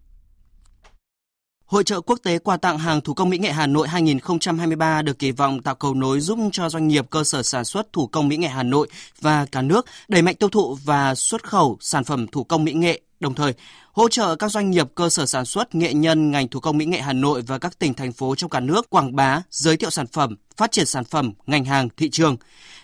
[1.68, 5.18] Hội trợ quốc tế quà tặng hàng thủ công mỹ nghệ Hà Nội 2023 được
[5.18, 8.28] kỳ vọng tạo cầu nối giúp cho doanh nghiệp cơ sở sản xuất thủ công
[8.28, 8.88] mỹ nghệ Hà Nội
[9.20, 12.72] và cả nước đẩy mạnh tiêu thụ và xuất khẩu sản phẩm thủ công mỹ
[12.72, 13.54] nghệ, đồng thời
[13.92, 16.84] hỗ trợ các doanh nghiệp cơ sở sản xuất nghệ nhân ngành thủ công mỹ
[16.84, 19.90] nghệ Hà Nội và các tỉnh thành phố trong cả nước quảng bá, giới thiệu
[19.90, 22.36] sản phẩm, phát triển sản phẩm, ngành hàng, thị trường.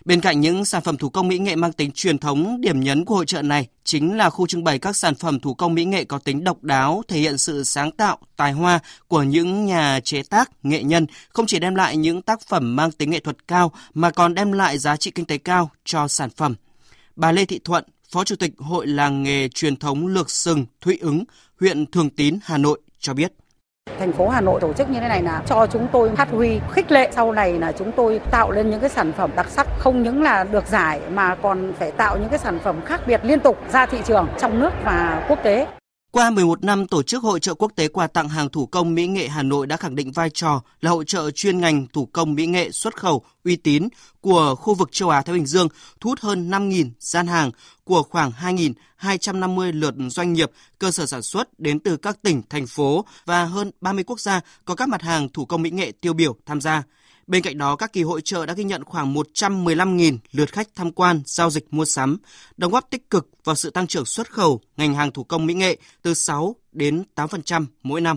[0.04, 3.04] Bên cạnh những sản phẩm thủ công mỹ nghệ mang tính truyền thống, điểm nhấn
[3.04, 5.84] của hội trợ này chính là khu trưng bày các sản phẩm thủ công mỹ
[5.84, 10.00] nghệ có tính độc đáo, thể hiện sự sáng tạo, tài hoa của những nhà
[10.00, 13.48] chế tác, nghệ nhân, không chỉ đem lại những tác phẩm mang tính nghệ thuật
[13.48, 16.54] cao mà còn đem lại giá trị kinh tế cao cho sản phẩm.
[17.16, 20.98] Bà Lê Thị Thuận, Phó Chủ tịch Hội Làng nghề truyền thống Lược Sừng, Thụy
[21.00, 21.24] Ứng,
[21.60, 23.32] huyện Thường Tín, Hà Nội cho biết.
[23.98, 26.60] Thành phố Hà Nội tổ chức như thế này là cho chúng tôi phát huy
[26.72, 29.66] khích lệ sau này là chúng tôi tạo lên những cái sản phẩm đặc sắc
[29.78, 33.20] không những là được giải mà còn phải tạo những cái sản phẩm khác biệt
[33.24, 35.66] liên tục ra thị trường trong nước và quốc tế.
[36.14, 39.06] Qua 11 năm tổ chức hội trợ quốc tế quà tặng hàng thủ công mỹ
[39.06, 42.34] nghệ Hà Nội đã khẳng định vai trò là hội trợ chuyên ngành thủ công
[42.34, 43.88] mỹ nghệ xuất khẩu uy tín
[44.20, 45.68] của khu vực châu Á Thái Bình Dương,
[46.00, 47.50] thu hút hơn 5.000 gian hàng
[47.84, 48.30] của khoảng
[49.00, 53.44] 2.250 lượt doanh nghiệp, cơ sở sản xuất đến từ các tỉnh, thành phố và
[53.44, 56.60] hơn 30 quốc gia có các mặt hàng thủ công mỹ nghệ tiêu biểu tham
[56.60, 56.82] gia.
[57.26, 60.92] Bên cạnh đó, các kỳ hội trợ đã ghi nhận khoảng 115.000 lượt khách tham
[60.92, 62.18] quan, giao dịch mua sắm,
[62.56, 65.54] đóng góp tích cực vào sự tăng trưởng xuất khẩu ngành hàng thủ công mỹ
[65.54, 68.16] nghệ từ 6 đến 8% mỗi năm.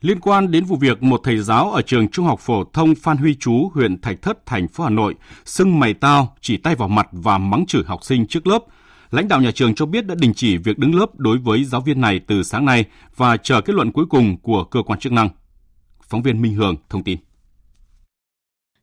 [0.00, 3.16] Liên quan đến vụ việc một thầy giáo ở trường Trung học phổ thông Phan
[3.16, 6.88] Huy Chú, huyện Thạch Thất, thành phố Hà Nội, sưng mày tao, chỉ tay vào
[6.88, 8.64] mặt và mắng chửi học sinh trước lớp,
[9.10, 11.80] lãnh đạo nhà trường cho biết đã đình chỉ việc đứng lớp đối với giáo
[11.80, 12.84] viên này từ sáng nay
[13.16, 15.28] và chờ kết luận cuối cùng của cơ quan chức năng.
[16.12, 17.18] Phóng viên Minh Hường thông tin.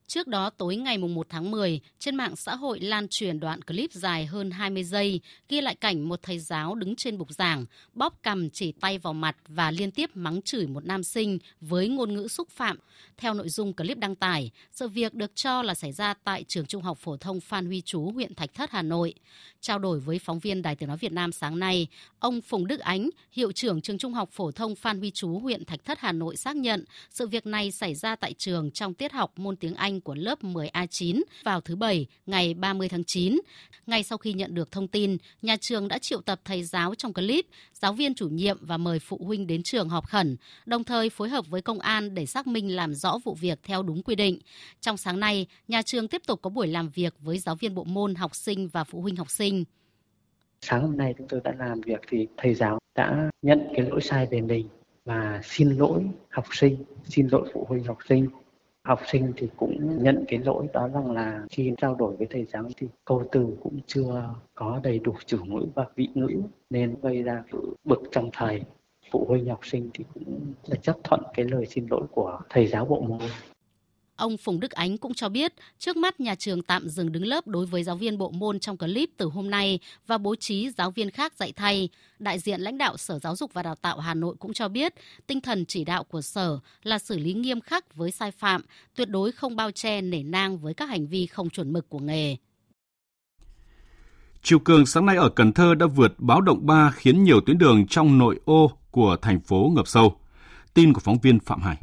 [0.10, 3.94] Trước đó tối ngày 1 tháng 10, trên mạng xã hội lan truyền đoạn clip
[3.94, 8.14] dài hơn 20 giây ghi lại cảnh một thầy giáo đứng trên bục giảng, bóp
[8.22, 12.14] cầm chỉ tay vào mặt và liên tiếp mắng chửi một nam sinh với ngôn
[12.14, 12.78] ngữ xúc phạm.
[13.18, 16.66] Theo nội dung clip đăng tải, sự việc được cho là xảy ra tại trường
[16.66, 19.14] Trung học phổ thông Phan Huy Chú, huyện Thạch Thất, Hà Nội.
[19.62, 21.88] Trao đổi với phóng viên Đài Tiếng nói Việt Nam sáng nay,
[22.20, 25.66] ông Phùng Đức Ánh, hiệu trưởng trường Trung học phổ thông Phan Huy Chú, huyện
[25.66, 29.12] Thạch Thất, Hà Nội xác nhận sự việc này xảy ra tại trường trong tiết
[29.12, 33.40] học môn tiếng Anh của lớp 10A9 vào thứ Bảy ngày 30 tháng 9.
[33.88, 37.14] Ngay sau khi nhận được thông tin, nhà trường đã triệu tập thầy giáo trong
[37.14, 41.10] clip, giáo viên chủ nhiệm và mời phụ huynh đến trường họp khẩn, đồng thời
[41.10, 44.16] phối hợp với công an để xác minh làm rõ vụ việc theo đúng quy
[44.16, 44.40] định.
[44.82, 47.84] Trong sáng nay, nhà trường tiếp tục có buổi làm việc với giáo viên bộ
[47.84, 49.64] môn, học sinh và phụ huynh học sinh.
[50.62, 54.02] Sáng hôm nay chúng tôi đã làm việc thì thầy giáo đã nhận cái lỗi
[54.02, 54.68] sai về mình
[55.06, 58.28] và xin lỗi học sinh, xin lỗi phụ huynh học sinh
[58.90, 62.46] học sinh thì cũng nhận cái lỗi đó rằng là khi trao đổi với thầy
[62.46, 66.96] giáo thì câu từ cũng chưa có đầy đủ chủ ngữ và vị ngữ nên
[67.02, 68.64] gây ra sự bực trong thầy.
[69.12, 72.68] Phụ huynh học sinh thì cũng là chấp thuận cái lời xin lỗi của thầy
[72.68, 73.20] giáo bộ môn.
[74.20, 77.48] Ông Phùng Đức Ánh cũng cho biết, trước mắt nhà trường tạm dừng đứng lớp
[77.48, 80.92] đối với giáo viên bộ môn trong clip từ hôm nay và bố trí giáo
[80.92, 81.90] viên khác dạy thay.
[82.20, 84.94] Đại diện lãnh đạo Sở Giáo dục và Đào tạo Hà Nội cũng cho biết,
[85.28, 88.62] tinh thần chỉ đạo của Sở là xử lý nghiêm khắc với sai phạm,
[88.96, 92.00] tuyệt đối không bao che nể nang với các hành vi không chuẩn mực của
[92.00, 92.36] nghề.
[94.44, 97.58] Chiều cường sáng nay ở Cần Thơ đã vượt báo động 3 khiến nhiều tuyến
[97.58, 100.16] đường trong nội ô của thành phố ngập sâu.
[100.74, 101.78] Tin của phóng viên Phạm Hải.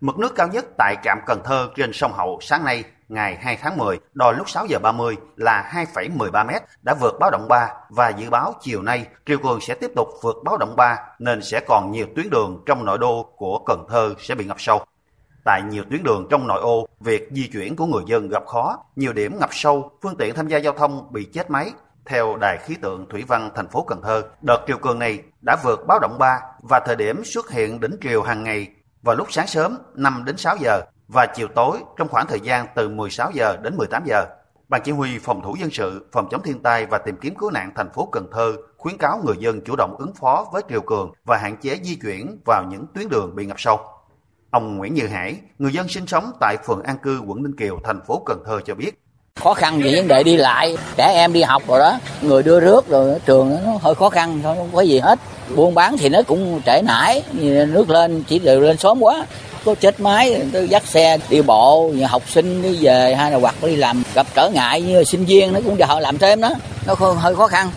[0.00, 3.58] Mực nước cao nhất tại trạm Cần Thơ trên sông Hậu sáng nay ngày 2
[3.62, 6.50] tháng 10 đo lúc 6 giờ 30 là 2,13 m
[6.82, 10.08] đã vượt báo động 3 và dự báo chiều nay triều cường sẽ tiếp tục
[10.22, 13.86] vượt báo động 3 nên sẽ còn nhiều tuyến đường trong nội đô của Cần
[13.88, 14.84] Thơ sẽ bị ngập sâu.
[15.44, 18.84] Tại nhiều tuyến đường trong nội ô, việc di chuyển của người dân gặp khó,
[18.96, 21.72] nhiều điểm ngập sâu, phương tiện tham gia giao thông bị chết máy.
[22.06, 25.56] Theo Đài khí tượng Thủy văn thành phố Cần Thơ, đợt triều cường này đã
[25.64, 28.68] vượt báo động 3 và thời điểm xuất hiện đỉnh triều hàng ngày
[29.06, 32.66] vào lúc sáng sớm 5 đến 6 giờ và chiều tối trong khoảng thời gian
[32.74, 34.24] từ 16 giờ đến 18 giờ.
[34.68, 37.50] Ban chỉ huy phòng thủ dân sự, phòng chống thiên tai và tìm kiếm cứu
[37.50, 40.80] nạn thành phố Cần Thơ khuyến cáo người dân chủ động ứng phó với triều
[40.80, 43.80] cường và hạn chế di chuyển vào những tuyến đường bị ngập sâu.
[44.50, 47.78] Ông Nguyễn Như Hải, người dân sinh sống tại phường An Cư, quận Ninh Kiều,
[47.84, 49.05] thành phố Cần Thơ cho biết.
[49.36, 52.60] Khó khăn về vấn đề đi lại, trẻ em đi học rồi đó, người đưa
[52.60, 55.18] rước rồi trường nó hơi khó khăn thôi, không có gì hết.
[55.56, 57.22] Buôn bán thì nó cũng trễ nải,
[57.68, 59.26] nước lên chỉ đều lên sớm quá.
[59.64, 63.54] Có chết máy, tôi dắt xe đi bộ, học sinh đi về hay là hoặc
[63.62, 66.50] đi làm gặp trở ngại như sinh viên nó cũng họ làm thêm đó,
[66.86, 67.70] nó hơi khó khăn.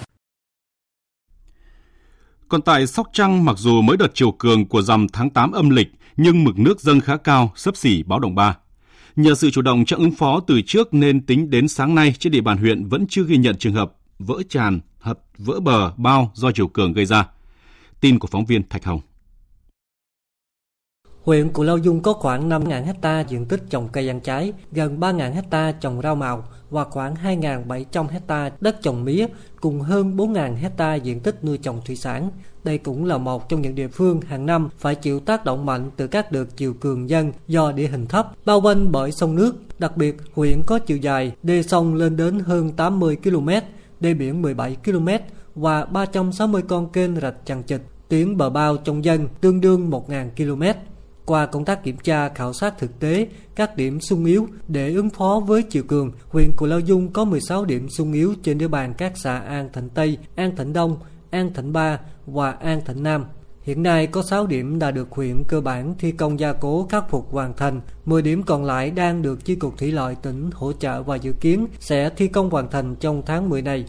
[2.48, 5.70] Còn tại Sóc Trăng, mặc dù mới đợt chiều cường của rằm tháng 8 âm
[5.70, 8.58] lịch, nhưng mực nước dâng khá cao, sấp xỉ báo động 3.
[9.20, 12.32] Nhờ sự chủ động trong ứng phó từ trước nên tính đến sáng nay trên
[12.32, 16.32] địa bàn huyện vẫn chưa ghi nhận trường hợp vỡ tràn, hập, vỡ bờ, bao
[16.36, 17.28] do chiều cường gây ra.
[18.02, 19.02] Tin của phóng viên Thạch Hồng.
[21.30, 25.00] Huyện Cù Lao Dung có khoảng 5.000 hecta diện tích trồng cây ăn trái, gần
[25.00, 29.28] 3.000 hecta trồng rau màu và khoảng 2.700 hecta đất trồng mía
[29.62, 32.30] cùng hơn 4.000 hecta diện tích nuôi trồng thủy sản.
[32.64, 35.92] Đây cũng là một trong những địa phương hàng năm phải chịu tác động mạnh
[35.96, 39.56] từ các đợt chiều cường dân do địa hình thấp, bao quanh bởi sông nước.
[39.80, 43.50] Đặc biệt, huyện có chiều dài đê sông lên đến hơn 80 km,
[44.00, 45.08] đê biển 17 km
[45.56, 50.30] và 360 con kênh rạch chằng chịt, tuyến bờ bao trong dân tương đương 1.000
[50.36, 50.80] km
[51.30, 55.10] qua công tác kiểm tra khảo sát thực tế các điểm sung yếu để ứng
[55.10, 58.68] phó với chiều cường, huyện Cù Lao Dung có 16 điểm sung yếu trên địa
[58.68, 60.98] bàn các xã An Thạnh Tây, An Thạnh Đông,
[61.32, 63.26] An Thạnh Ba và An Thạnh Nam.
[63.64, 67.10] Hiện nay có 6 điểm đã được huyện cơ bản thi công gia cố khắc
[67.10, 70.74] phục hoàn thành, 10 điểm còn lại đang được Chi cục Thủy lợi tỉnh hỗ
[70.74, 73.86] trợ và dự kiến sẽ thi công hoàn thành trong tháng 10 này.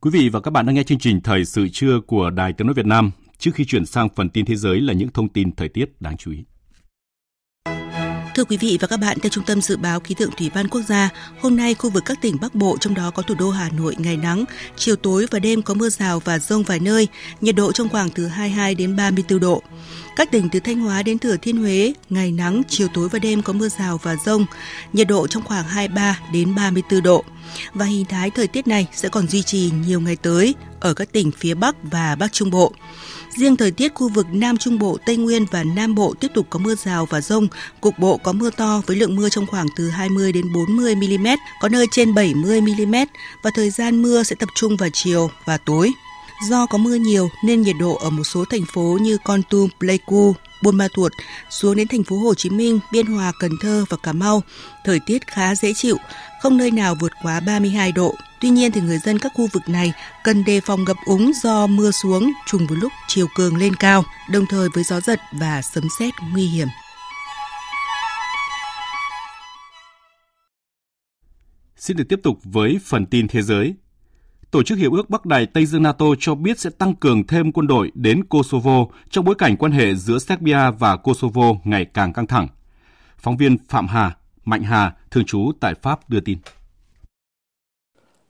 [0.00, 2.66] Quý vị và các bạn đang nghe chương trình Thời sự trưa của Đài Tiếng
[2.66, 3.10] Nói Việt Nam.
[3.44, 6.16] Trước khi chuyển sang phần tin thế giới là những thông tin thời tiết đáng
[6.16, 6.44] chú ý.
[8.34, 10.68] Thưa quý vị và các bạn, theo Trung tâm Dự báo Khí tượng Thủy văn
[10.68, 13.50] Quốc gia, hôm nay khu vực các tỉnh Bắc Bộ trong đó có thủ đô
[13.50, 14.44] Hà Nội ngày nắng,
[14.76, 17.08] chiều tối và đêm có mưa rào và rông vài nơi,
[17.40, 19.62] nhiệt độ trong khoảng từ 22 đến 34 độ.
[20.16, 23.42] Các tỉnh từ Thanh Hóa đến Thừa Thiên Huế, ngày nắng, chiều tối và đêm
[23.42, 24.46] có mưa rào và rông,
[24.92, 27.24] nhiệt độ trong khoảng 23 đến 34 độ.
[27.74, 31.12] Và hình thái thời tiết này sẽ còn duy trì nhiều ngày tới ở các
[31.12, 32.72] tỉnh phía Bắc và Bắc Trung Bộ.
[33.36, 36.46] Riêng thời tiết khu vực Nam Trung Bộ, Tây Nguyên và Nam Bộ tiếp tục
[36.50, 37.48] có mưa rào và rông,
[37.80, 41.26] cục bộ có mưa to với lượng mưa trong khoảng từ 20 đến 40 mm,
[41.60, 42.94] có nơi trên 70 mm
[43.42, 45.92] và thời gian mưa sẽ tập trung vào chiều và tối.
[46.48, 49.68] Do có mưa nhiều nên nhiệt độ ở một số thành phố như Con Tum,
[49.80, 51.12] Pleiku, Buôn Ma Thuột
[51.50, 54.42] xuống đến thành phố Hồ Chí Minh, Biên Hòa, Cần Thơ và Cà Mau,
[54.84, 55.96] thời tiết khá dễ chịu,
[56.44, 58.14] không nơi nào vượt quá 32 độ.
[58.40, 59.92] Tuy nhiên thì người dân các khu vực này
[60.24, 64.04] cần đề phòng ngập úng do mưa xuống trùng với lúc chiều cường lên cao,
[64.30, 66.68] đồng thời với gió giật và sấm sét nguy hiểm.
[71.76, 73.74] Xin được tiếp tục với phần tin thế giới.
[74.50, 77.52] Tổ chức Hiệp ước Bắc Đại Tây Dương NATO cho biết sẽ tăng cường thêm
[77.52, 82.12] quân đội đến Kosovo trong bối cảnh quan hệ giữa Serbia và Kosovo ngày càng
[82.12, 82.48] căng thẳng.
[83.18, 86.38] Phóng viên Phạm Hà, Mạnh Hà, thường trú tại Pháp đưa tin.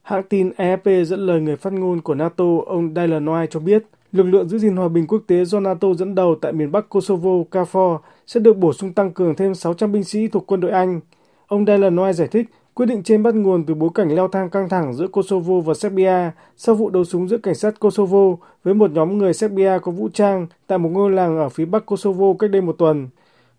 [0.02, 4.22] Hãng tin AFP dẫn lời người phát ngôn của NATO, ông Dylan cho biết, lực
[4.22, 7.30] lượng giữ gìn hòa bình quốc tế do NATO dẫn đầu tại miền Bắc Kosovo,
[7.50, 11.00] KFOR sẽ được bổ sung tăng cường thêm 600 binh sĩ thuộc quân đội Anh.
[11.46, 14.68] Ông Dylan giải thích, quyết định trên bắt nguồn từ bối cảnh leo thang căng
[14.68, 18.90] thẳng giữa Kosovo và Serbia sau vụ đấu súng giữa cảnh sát Kosovo với một
[18.90, 22.50] nhóm người Serbia có vũ trang tại một ngôi làng ở phía bắc Kosovo cách
[22.50, 23.08] đây một tuần.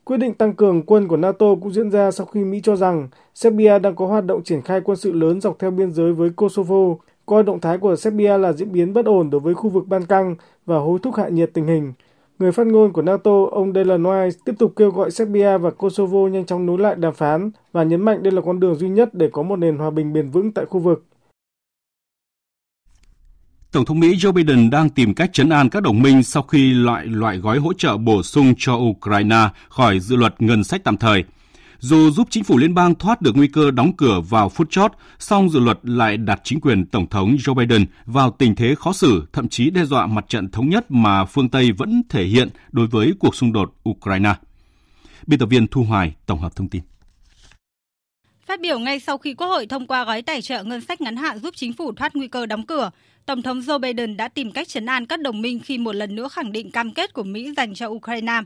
[0.05, 3.07] Quyết định tăng cường quân của NATO cũng diễn ra sau khi Mỹ cho rằng
[3.33, 6.29] Serbia đang có hoạt động triển khai quân sự lớn dọc theo biên giới với
[6.29, 9.87] Kosovo, coi động thái của Serbia là diễn biến bất ổn đối với khu vực
[9.87, 11.93] Ban Căng và hối thúc hạ nhiệt tình hình.
[12.39, 16.45] Người phát ngôn của NATO, ông Delanoy, tiếp tục kêu gọi Serbia và Kosovo nhanh
[16.45, 19.29] chóng nối lại đàm phán và nhấn mạnh đây là con đường duy nhất để
[19.31, 21.03] có một nền hòa bình bền vững tại khu vực.
[23.75, 26.73] Tổng thống Mỹ Joe Biden đang tìm cách chấn an các đồng minh sau khi
[26.73, 30.97] loại loại gói hỗ trợ bổ sung cho Ukraine khỏi dự luật ngân sách tạm
[30.97, 31.23] thời.
[31.79, 34.91] Dù giúp chính phủ liên bang thoát được nguy cơ đóng cửa vào phút chót,
[35.19, 38.93] song dự luật lại đặt chính quyền Tổng thống Joe Biden vào tình thế khó
[38.93, 42.49] xử, thậm chí đe dọa mặt trận thống nhất mà phương Tây vẫn thể hiện
[42.71, 44.33] đối với cuộc xung đột Ukraine.
[45.27, 46.81] Biên tập viên Thu Hoài tổng hợp thông tin.
[48.45, 51.15] Phát biểu ngay sau khi Quốc hội thông qua gói tài trợ ngân sách ngắn
[51.15, 52.91] hạn giúp chính phủ thoát nguy cơ đóng cửa,
[53.25, 56.15] Tổng thống Joe Biden đã tìm cách chấn an các đồng minh khi một lần
[56.15, 58.41] nữa khẳng định cam kết của Mỹ dành cho Ukraine.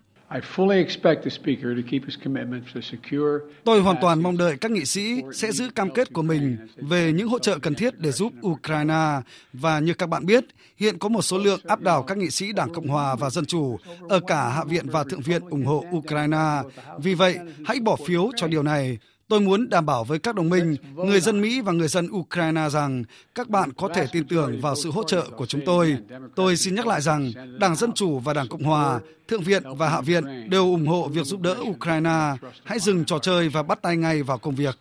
[3.63, 7.11] Tôi hoàn toàn mong đợi các nghị sĩ sẽ giữ cam kết của mình về
[7.13, 9.21] những hỗ trợ cần thiết để giúp Ukraine.
[9.53, 10.45] Và như các bạn biết,
[10.77, 13.45] hiện có một số lượng áp đảo các nghị sĩ Đảng Cộng Hòa và Dân
[13.45, 13.77] Chủ
[14.09, 16.61] ở cả Hạ viện và Thượng viện ủng hộ Ukraine.
[16.97, 18.97] Vì vậy, hãy bỏ phiếu cho điều này.
[19.29, 22.69] Tôi muốn đảm bảo với các đồng minh, người dân Mỹ và người dân Ukraine
[22.69, 23.03] rằng
[23.35, 25.97] các bạn có thể tin tưởng vào sự hỗ trợ của chúng tôi.
[26.35, 29.89] Tôi xin nhắc lại rằng Đảng Dân Chủ và Đảng Cộng Hòa, Thượng viện và
[29.89, 32.33] Hạ viện đều ủng hộ việc giúp đỡ Ukraine.
[32.63, 34.79] Hãy dừng trò chơi và bắt tay ngay vào công việc.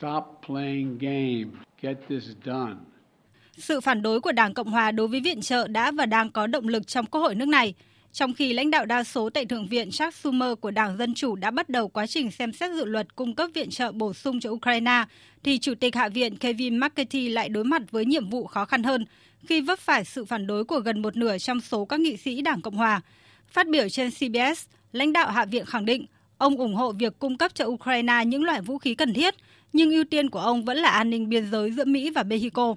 [3.59, 6.47] Sự phản đối của Đảng Cộng Hòa đối với viện trợ đã và đang có
[6.47, 7.75] động lực trong Quốc hội nước này.
[8.13, 11.37] Trong khi lãnh đạo đa số tại Thượng viện Chuck Schumer của Đảng Dân Chủ
[11.37, 14.41] đã bắt đầu quá trình xem xét dự luật cung cấp viện trợ bổ sung
[14.41, 15.05] cho Ukraine,
[15.43, 18.83] thì Chủ tịch Hạ viện Kevin McCarthy lại đối mặt với nhiệm vụ khó khăn
[18.83, 19.05] hơn
[19.47, 22.43] khi vấp phải sự phản đối của gần một nửa trong số các nghị sĩ
[22.43, 23.01] Đảng Cộng Hòa.
[23.49, 26.07] Phát biểu trên CBS, lãnh đạo Hạ viện khẳng định
[26.39, 29.35] ông ủng hộ việc cung cấp cho Ukraine những loại vũ khí cần thiết,
[29.73, 32.75] nhưng ưu tiên của ông vẫn là an ninh biên giới giữa Mỹ và Mexico.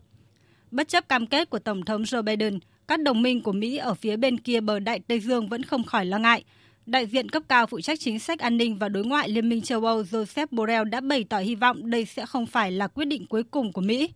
[0.71, 2.59] Bất chấp cam kết của Tổng thống Joe Biden,
[2.91, 5.83] các đồng minh của Mỹ ở phía bên kia bờ Đại Tây Dương vẫn không
[5.83, 6.43] khỏi lo ngại.
[6.85, 9.61] Đại diện cấp cao phụ trách chính sách an ninh và đối ngoại Liên minh
[9.61, 13.05] châu Âu Joseph Borrell đã bày tỏ hy vọng đây sẽ không phải là quyết
[13.05, 14.09] định cuối cùng của Mỹ.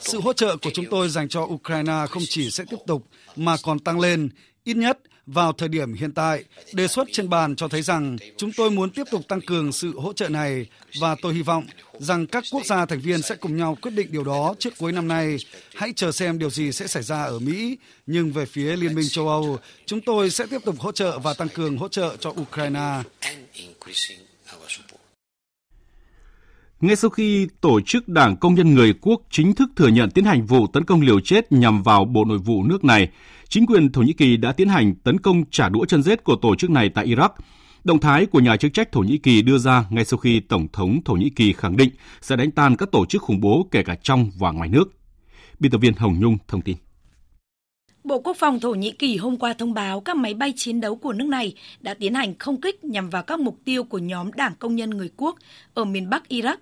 [0.00, 3.06] Sự hỗ trợ của chúng tôi dành cho Ukraine không chỉ sẽ tiếp tục
[3.36, 4.28] mà còn tăng lên,
[4.64, 8.52] ít nhất vào thời điểm hiện tại, đề xuất trên bàn cho thấy rằng chúng
[8.52, 10.66] tôi muốn tiếp tục tăng cường sự hỗ trợ này
[11.00, 11.66] và tôi hy vọng
[11.98, 14.92] rằng các quốc gia thành viên sẽ cùng nhau quyết định điều đó trước cuối
[14.92, 15.36] năm nay.
[15.74, 19.08] Hãy chờ xem điều gì sẽ xảy ra ở Mỹ, nhưng về phía Liên minh
[19.10, 22.30] châu Âu, chúng tôi sẽ tiếp tục hỗ trợ và tăng cường hỗ trợ cho
[22.30, 23.02] Ukraine.
[26.86, 30.24] Ngay sau khi Tổ chức Đảng Công nhân Người Quốc chính thức thừa nhận tiến
[30.24, 33.08] hành vụ tấn công liều chết nhằm vào Bộ Nội vụ nước này,
[33.48, 36.36] chính quyền Thổ Nhĩ Kỳ đã tiến hành tấn công trả đũa chân rết của
[36.36, 37.28] tổ chức này tại Iraq.
[37.84, 40.66] Động thái của nhà chức trách Thổ Nhĩ Kỳ đưa ra ngay sau khi Tổng
[40.72, 43.82] thống Thổ Nhĩ Kỳ khẳng định sẽ đánh tan các tổ chức khủng bố kể
[43.82, 44.84] cả trong và ngoài nước.
[45.58, 46.76] Biên tập viên Hồng Nhung thông tin.
[48.04, 50.96] Bộ Quốc phòng Thổ Nhĩ Kỳ hôm qua thông báo các máy bay chiến đấu
[50.96, 54.32] của nước này đã tiến hành không kích nhằm vào các mục tiêu của nhóm
[54.32, 55.36] Đảng Công nhân Người Quốc
[55.74, 56.56] ở miền Bắc Iraq.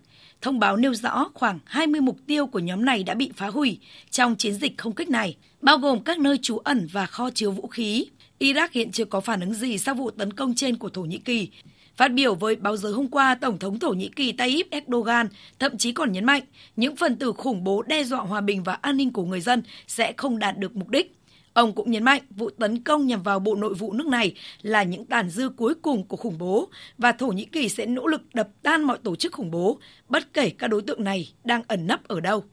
[0.45, 3.79] Thông báo nêu rõ khoảng 20 mục tiêu của nhóm này đã bị phá hủy
[4.11, 7.51] trong chiến dịch không kích này, bao gồm các nơi trú ẩn và kho chứa
[7.51, 8.07] vũ khí.
[8.39, 11.19] Iraq hiện chưa có phản ứng gì sau vụ tấn công trên của Thổ Nhĩ
[11.19, 11.49] Kỳ.
[11.97, 15.29] Phát biểu với báo giới hôm qua, Tổng thống Thổ Nhĩ Kỳ Tayyip Erdogan
[15.59, 16.43] thậm chí còn nhấn mạnh
[16.77, 19.63] những phần tử khủng bố đe dọa hòa bình và an ninh của người dân
[19.87, 21.15] sẽ không đạt được mục đích.
[21.55, 24.83] Ông cũng nhấn mạnh vụ tấn công nhằm vào Bộ Nội vụ nước này là
[24.83, 28.21] những tàn dư cuối cùng của khủng bố và Thổ Nhĩ Kỳ sẽ nỗ lực
[28.35, 31.87] đập tan mọi tổ chức khủng bố, bất kể các đối tượng này đang ẩn
[31.87, 32.45] nấp ở đâu.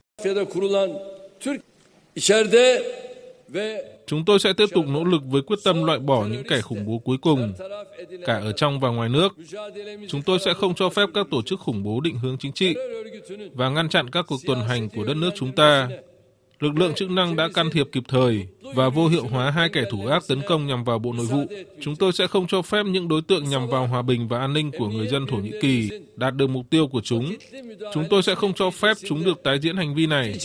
[4.07, 6.85] Chúng tôi sẽ tiếp tục nỗ lực với quyết tâm loại bỏ những kẻ khủng
[6.85, 7.53] bố cuối cùng,
[8.25, 9.29] cả ở trong và ngoài nước.
[10.07, 12.75] Chúng tôi sẽ không cho phép các tổ chức khủng bố định hướng chính trị
[13.53, 15.89] và ngăn chặn các cuộc tuần hành của đất nước chúng ta
[16.62, 19.84] lực lượng chức năng đã can thiệp kịp thời và vô hiệu hóa hai kẻ
[19.91, 21.45] thủ ác tấn công nhằm vào Bộ Nội vụ.
[21.82, 24.54] Chúng tôi sẽ không cho phép những đối tượng nhằm vào hòa bình và an
[24.54, 27.36] ninh của người dân Thổ Nhĩ Kỳ đạt được mục tiêu của chúng.
[27.93, 30.38] Chúng tôi sẽ không cho phép chúng được tái diễn hành vi này.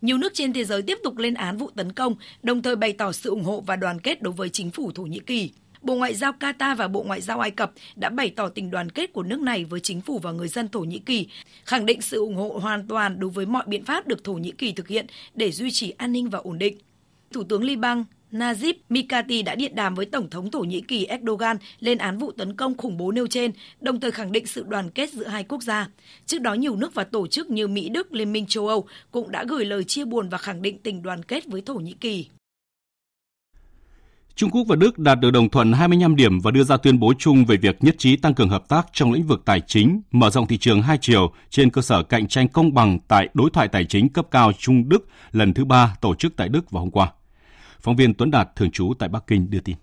[0.00, 2.92] Nhiều nước trên thế giới tiếp tục lên án vụ tấn công, đồng thời bày
[2.92, 5.50] tỏ sự ủng hộ và đoàn kết đối với chính phủ Thổ Nhĩ Kỳ.
[5.88, 8.90] Bộ Ngoại giao Qatar và Bộ Ngoại giao Ai Cập đã bày tỏ tình đoàn
[8.90, 11.26] kết của nước này với chính phủ và người dân Thổ Nhĩ Kỳ,
[11.64, 14.50] khẳng định sự ủng hộ hoàn toàn đối với mọi biện pháp được Thổ Nhĩ
[14.50, 16.78] Kỳ thực hiện để duy trì an ninh và ổn định.
[17.32, 21.56] Thủ tướng Liban Najib Mikati đã điện đàm với Tổng thống Thổ Nhĩ Kỳ Erdogan
[21.80, 24.90] lên án vụ tấn công khủng bố nêu trên, đồng thời khẳng định sự đoàn
[24.90, 25.88] kết giữa hai quốc gia.
[26.26, 29.30] Trước đó, nhiều nước và tổ chức như Mỹ, Đức, Liên minh châu Âu cũng
[29.30, 32.28] đã gửi lời chia buồn và khẳng định tình đoàn kết với Thổ Nhĩ Kỳ.
[34.38, 37.12] Trung Quốc và Đức đạt được đồng thuận 25 điểm và đưa ra tuyên bố
[37.18, 40.30] chung về việc nhất trí tăng cường hợp tác trong lĩnh vực tài chính, mở
[40.30, 43.68] rộng thị trường hai chiều trên cơ sở cạnh tranh công bằng tại đối thoại
[43.68, 46.90] tài chính cấp cao Trung Đức lần thứ ba tổ chức tại Đức vào hôm
[46.90, 47.12] qua.
[47.80, 49.76] Phóng viên Tuấn Đạt thường trú tại Bắc Kinh đưa tin.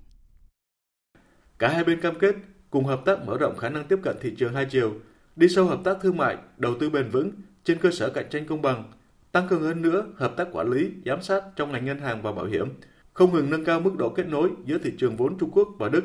[1.59, 2.35] Cả hai bên cam kết
[2.69, 4.93] cùng hợp tác mở rộng khả năng tiếp cận thị trường hai chiều,
[5.35, 7.31] đi sâu hợp tác thương mại, đầu tư bền vững
[7.63, 8.91] trên cơ sở cạnh tranh công bằng,
[9.31, 12.31] tăng cường hơn nữa hợp tác quản lý, giám sát trong ngành ngân hàng và
[12.31, 12.67] bảo hiểm,
[13.16, 15.89] không ngừng nâng cao mức độ kết nối giữa thị trường vốn Trung Quốc và
[15.89, 16.03] Đức.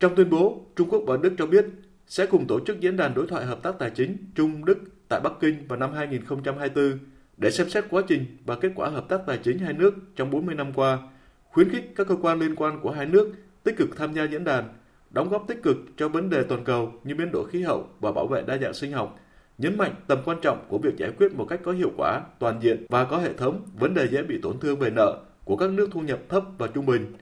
[0.00, 1.66] Trong tuyên bố, Trung Quốc và Đức cho biết
[2.06, 4.78] sẽ cùng tổ chức diễn đàn đối thoại hợp tác tài chính Trung Đức
[5.08, 6.98] tại Bắc Kinh vào năm 2024
[7.36, 10.30] để xem xét quá trình và kết quả hợp tác tài chính hai nước trong
[10.30, 10.98] 40 năm qua,
[11.44, 13.32] khuyến khích các cơ quan liên quan của hai nước
[13.62, 14.64] tích cực tham gia diễn đàn,
[15.10, 18.12] đóng góp tích cực cho vấn đề toàn cầu như biến đổi khí hậu và
[18.12, 19.20] bảo vệ đa dạng sinh học,
[19.58, 22.58] nhấn mạnh tầm quan trọng của việc giải quyết một cách có hiệu quả, toàn
[22.62, 25.70] diện và có hệ thống vấn đề dễ bị tổn thương về nợ của các
[25.70, 27.12] nước thu nhập thấp và trung bình.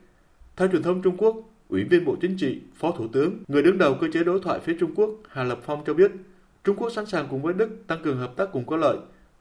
[0.55, 1.35] Theo truyền thông Trung Quốc,
[1.69, 4.59] Ủy viên Bộ Chính trị, Phó Thủ tướng, người đứng đầu cơ chế đối thoại
[4.59, 6.11] phía Trung Quốc Hà Lập Phong cho biết,
[6.63, 8.97] Trung Quốc sẵn sàng cùng với Đức tăng cường hợp tác cùng có lợi,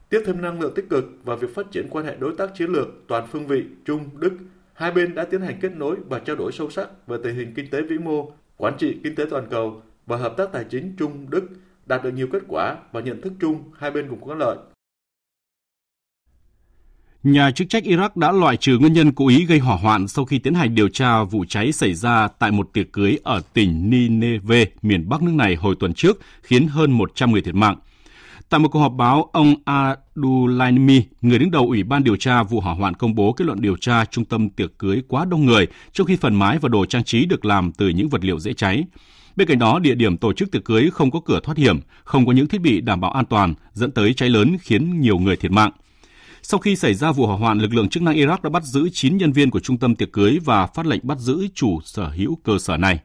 [0.08, 2.70] tiếp thêm năng lượng tích cực vào việc phát triển quan hệ đối tác chiến
[2.70, 4.32] lược toàn phương vị Trung Đức.
[4.72, 7.52] Hai bên đã tiến hành kết nối và trao đổi sâu sắc về tình hình
[7.54, 10.94] kinh tế vĩ mô, quản trị kinh tế toàn cầu và hợp tác tài chính
[10.98, 11.48] Trung Đức
[11.86, 14.56] đạt được nhiều kết quả và nhận thức chung hai bên cùng có lợi.
[17.22, 20.24] Nhà chức trách Iraq đã loại trừ nguyên nhân cố ý gây hỏa hoạn sau
[20.24, 23.90] khi tiến hành điều tra vụ cháy xảy ra tại một tiệc cưới ở tỉnh
[23.90, 27.76] Nineveh, miền Bắc nước này hồi tuần trước, khiến hơn 100 người thiệt mạng.
[28.48, 32.60] Tại một cuộc họp báo, ông Adulaimi, người đứng đầu Ủy ban điều tra vụ
[32.60, 35.66] hỏa hoạn công bố kết luận điều tra trung tâm tiệc cưới quá đông người,
[35.92, 38.52] trong khi phần mái và đồ trang trí được làm từ những vật liệu dễ
[38.52, 38.84] cháy.
[39.36, 42.26] Bên cạnh đó, địa điểm tổ chức tiệc cưới không có cửa thoát hiểm, không
[42.26, 45.36] có những thiết bị đảm bảo an toàn, dẫn tới cháy lớn khiến nhiều người
[45.36, 45.70] thiệt mạng.
[46.42, 48.88] Sau khi xảy ra vụ hỏa hoạn, lực lượng chức năng Iraq đã bắt giữ
[48.92, 52.08] 9 nhân viên của trung tâm tiệc cưới và phát lệnh bắt giữ chủ sở
[52.08, 53.00] hữu cơ sở này.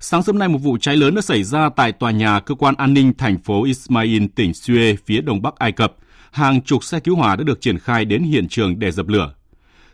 [0.00, 2.74] Sáng sớm nay, một vụ cháy lớn đã xảy ra tại tòa nhà cơ quan
[2.78, 5.94] an ninh thành phố Ismail, tỉnh Suez, phía đông bắc Ai Cập.
[6.30, 9.34] Hàng chục xe cứu hỏa đã được triển khai đến hiện trường để dập lửa.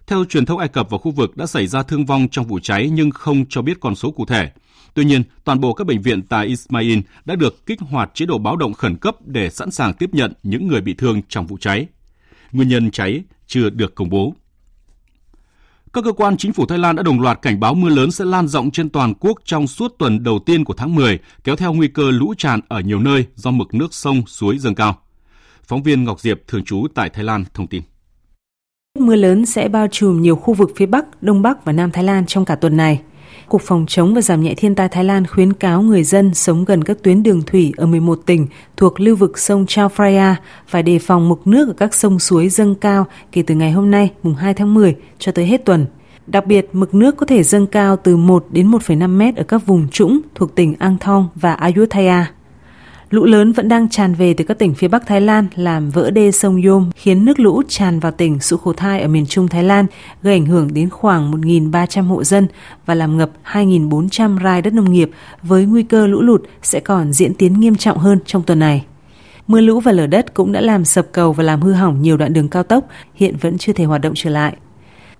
[0.06, 2.58] Theo truyền thông Ai Cập và khu vực đã xảy ra thương vong trong vụ
[2.58, 4.50] cháy nhưng không cho biết con số cụ thể.
[4.94, 8.38] Tuy nhiên, toàn bộ các bệnh viện tại Ismail đã được kích hoạt chế độ
[8.38, 11.56] báo động khẩn cấp để sẵn sàng tiếp nhận những người bị thương trong vụ
[11.60, 11.86] cháy.
[12.52, 14.34] Nguyên nhân cháy chưa được công bố.
[15.92, 18.24] Các cơ quan chính phủ Thái Lan đã đồng loạt cảnh báo mưa lớn sẽ
[18.24, 21.72] lan rộng trên toàn quốc trong suốt tuần đầu tiên của tháng 10, kéo theo
[21.72, 24.98] nguy cơ lũ tràn ở nhiều nơi do mực nước sông, suối dâng cao.
[25.62, 27.82] Phóng viên Ngọc Diệp thường trú tại Thái Lan thông tin.
[28.98, 32.04] Mưa lớn sẽ bao trùm nhiều khu vực phía Bắc, Đông Bắc và Nam Thái
[32.04, 33.02] Lan trong cả tuần này.
[33.48, 36.64] Cục Phòng chống và Giảm nhẹ thiên tai Thái Lan khuyến cáo người dân sống
[36.64, 40.36] gần các tuyến đường thủy ở 11 tỉnh thuộc lưu vực sông Chao Phraya
[40.68, 43.90] phải đề phòng mực nước ở các sông suối dâng cao kể từ ngày hôm
[43.90, 45.86] nay, mùng 2 tháng 10 cho tới hết tuần.
[46.26, 49.66] Đặc biệt, mực nước có thể dâng cao từ 1 đến 1,5 mét ở các
[49.66, 52.32] vùng trũng thuộc tỉnh Ang Thong và Ayutthaya.
[53.14, 56.10] Lũ lớn vẫn đang tràn về từ các tỉnh phía Bắc Thái Lan làm vỡ
[56.10, 59.86] đê sông Yom khiến nước lũ tràn vào tỉnh Sukhothai ở miền Trung Thái Lan,
[60.22, 62.46] gây ảnh hưởng đến khoảng 1.300 hộ dân
[62.86, 65.10] và làm ngập 2.400 rai đất nông nghiệp
[65.42, 68.84] với nguy cơ lũ lụt sẽ còn diễn tiến nghiêm trọng hơn trong tuần này.
[69.46, 72.16] Mưa lũ và lở đất cũng đã làm sập cầu và làm hư hỏng nhiều
[72.16, 72.84] đoạn đường cao tốc,
[73.14, 74.56] hiện vẫn chưa thể hoạt động trở lại.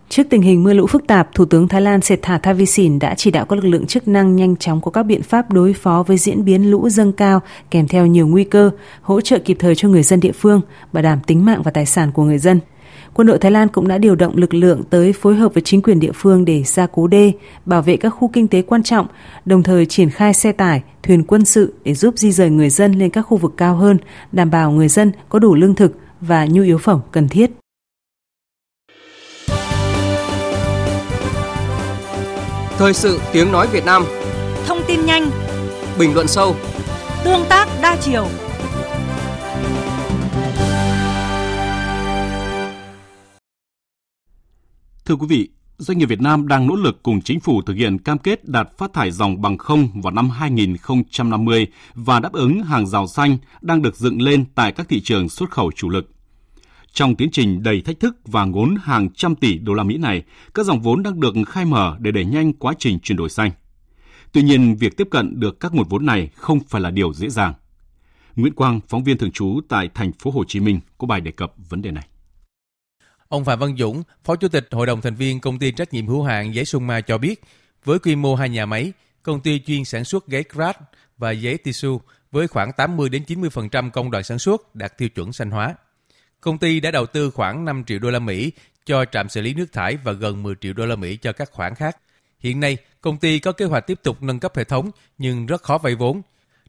[0.08, 3.30] Trước tình hình mưa lũ phức tạp, Thủ tướng Thái Lan Sethar Thavisin đã chỉ
[3.30, 6.16] đạo các lực lượng chức năng nhanh chóng có các biện pháp đối phó với
[6.16, 7.40] diễn biến lũ dâng cao
[7.70, 8.70] kèm theo nhiều nguy cơ,
[9.02, 10.60] hỗ trợ kịp thời cho người dân địa phương,
[10.92, 12.60] bảo đảm tính mạng và tài sản của người dân.
[13.14, 15.82] Quân đội Thái Lan cũng đã điều động lực lượng tới phối hợp với chính
[15.82, 17.32] quyền địa phương để gia cố đê,
[17.64, 19.06] bảo vệ các khu kinh tế quan trọng,
[19.44, 22.92] đồng thời triển khai xe tải, thuyền quân sự để giúp di rời người dân
[22.92, 23.98] lên các khu vực cao hơn,
[24.32, 27.50] đảm bảo người dân có đủ lương thực và nhu yếu phẩm cần thiết.
[32.78, 34.04] Thời sự tiếng nói Việt Nam.
[34.66, 35.30] Thông tin nhanh.
[35.98, 36.56] Bình luận sâu.
[37.24, 38.26] Tương tác đa chiều.
[45.04, 45.48] Thưa quý vị,
[45.78, 48.68] doanh nghiệp Việt Nam đang nỗ lực cùng chính phủ thực hiện cam kết đạt
[48.78, 53.82] phát thải dòng bằng không vào năm 2050 và đáp ứng hàng rào xanh đang
[53.82, 56.13] được dựng lên tại các thị trường xuất khẩu chủ lực.
[56.94, 60.22] Trong tiến trình đầy thách thức và ngốn hàng trăm tỷ đô la Mỹ này,
[60.54, 63.50] các dòng vốn đang được khai mở để đẩy nhanh quá trình chuyển đổi xanh.
[64.32, 67.28] Tuy nhiên, việc tiếp cận được các nguồn vốn này không phải là điều dễ
[67.28, 67.54] dàng.
[68.36, 71.30] Nguyễn Quang, phóng viên thường trú tại thành phố Hồ Chí Minh có bài đề
[71.30, 72.06] cập vấn đề này.
[73.28, 76.06] Ông Phạm Văn Dũng, Phó Chủ tịch Hội đồng thành viên Công ty trách nhiệm
[76.06, 77.42] hữu hạn giấy Sung Ma cho biết,
[77.84, 78.92] với quy mô hai nhà máy,
[79.22, 80.74] công ty chuyên sản xuất giấy Kraft
[81.18, 81.98] và giấy tissue
[82.32, 85.74] với khoảng 80 đến 90% công đoạn sản xuất đạt tiêu chuẩn xanh hóa.
[86.44, 88.52] Công ty đã đầu tư khoảng 5 triệu đô la Mỹ
[88.86, 91.50] cho trạm xử lý nước thải và gần 10 triệu đô la Mỹ cho các
[91.52, 91.96] khoản khác.
[92.38, 95.62] Hiện nay, công ty có kế hoạch tiếp tục nâng cấp hệ thống nhưng rất
[95.62, 96.22] khó vay vốn.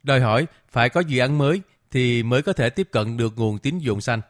[0.04, 1.62] Đòi hỏi phải có dự án mới
[1.92, 4.22] thì mới có thể tiếp cận được nguồn tín dụng xanh.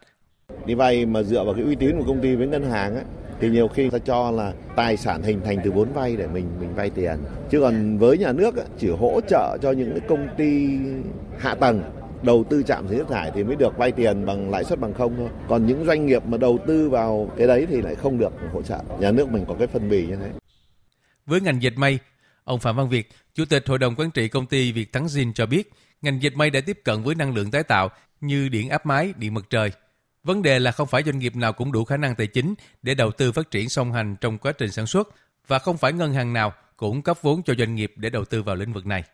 [0.66, 3.02] Đi vay mà dựa vào cái uy tín của công ty với ngân hàng á,
[3.40, 6.46] thì nhiều khi ta cho là tài sản hình thành từ vốn vay để mình
[6.60, 7.16] mình vay tiền.
[7.50, 10.68] Chứ còn với nhà nước á, chỉ hỗ trợ cho những cái công ty
[11.38, 11.82] hạ tầng
[12.26, 14.80] đầu tư trạm xử lý nước thải thì mới được vay tiền bằng lãi suất
[14.80, 15.28] bằng không thôi.
[15.48, 18.62] Còn những doanh nghiệp mà đầu tư vào cái đấy thì lại không được hỗ
[18.62, 18.78] trợ.
[19.00, 20.30] Nhà nước mình có cái phần bì như thế.
[21.26, 21.98] Với ngành dệt may,
[22.44, 25.32] ông Phạm Văn Việt, Chủ tịch Hội đồng Quản trị công ty Việt Thắng Zin
[25.32, 25.70] cho biết,
[26.02, 29.12] ngành dệt may đã tiếp cận với năng lượng tái tạo như điện áp mái,
[29.16, 29.72] điện mặt trời.
[30.24, 32.94] Vấn đề là không phải doanh nghiệp nào cũng đủ khả năng tài chính để
[32.94, 35.08] đầu tư phát triển song hành trong quá trình sản xuất
[35.46, 38.42] và không phải ngân hàng nào cũng cấp vốn cho doanh nghiệp để đầu tư
[38.42, 39.04] vào lĩnh vực này.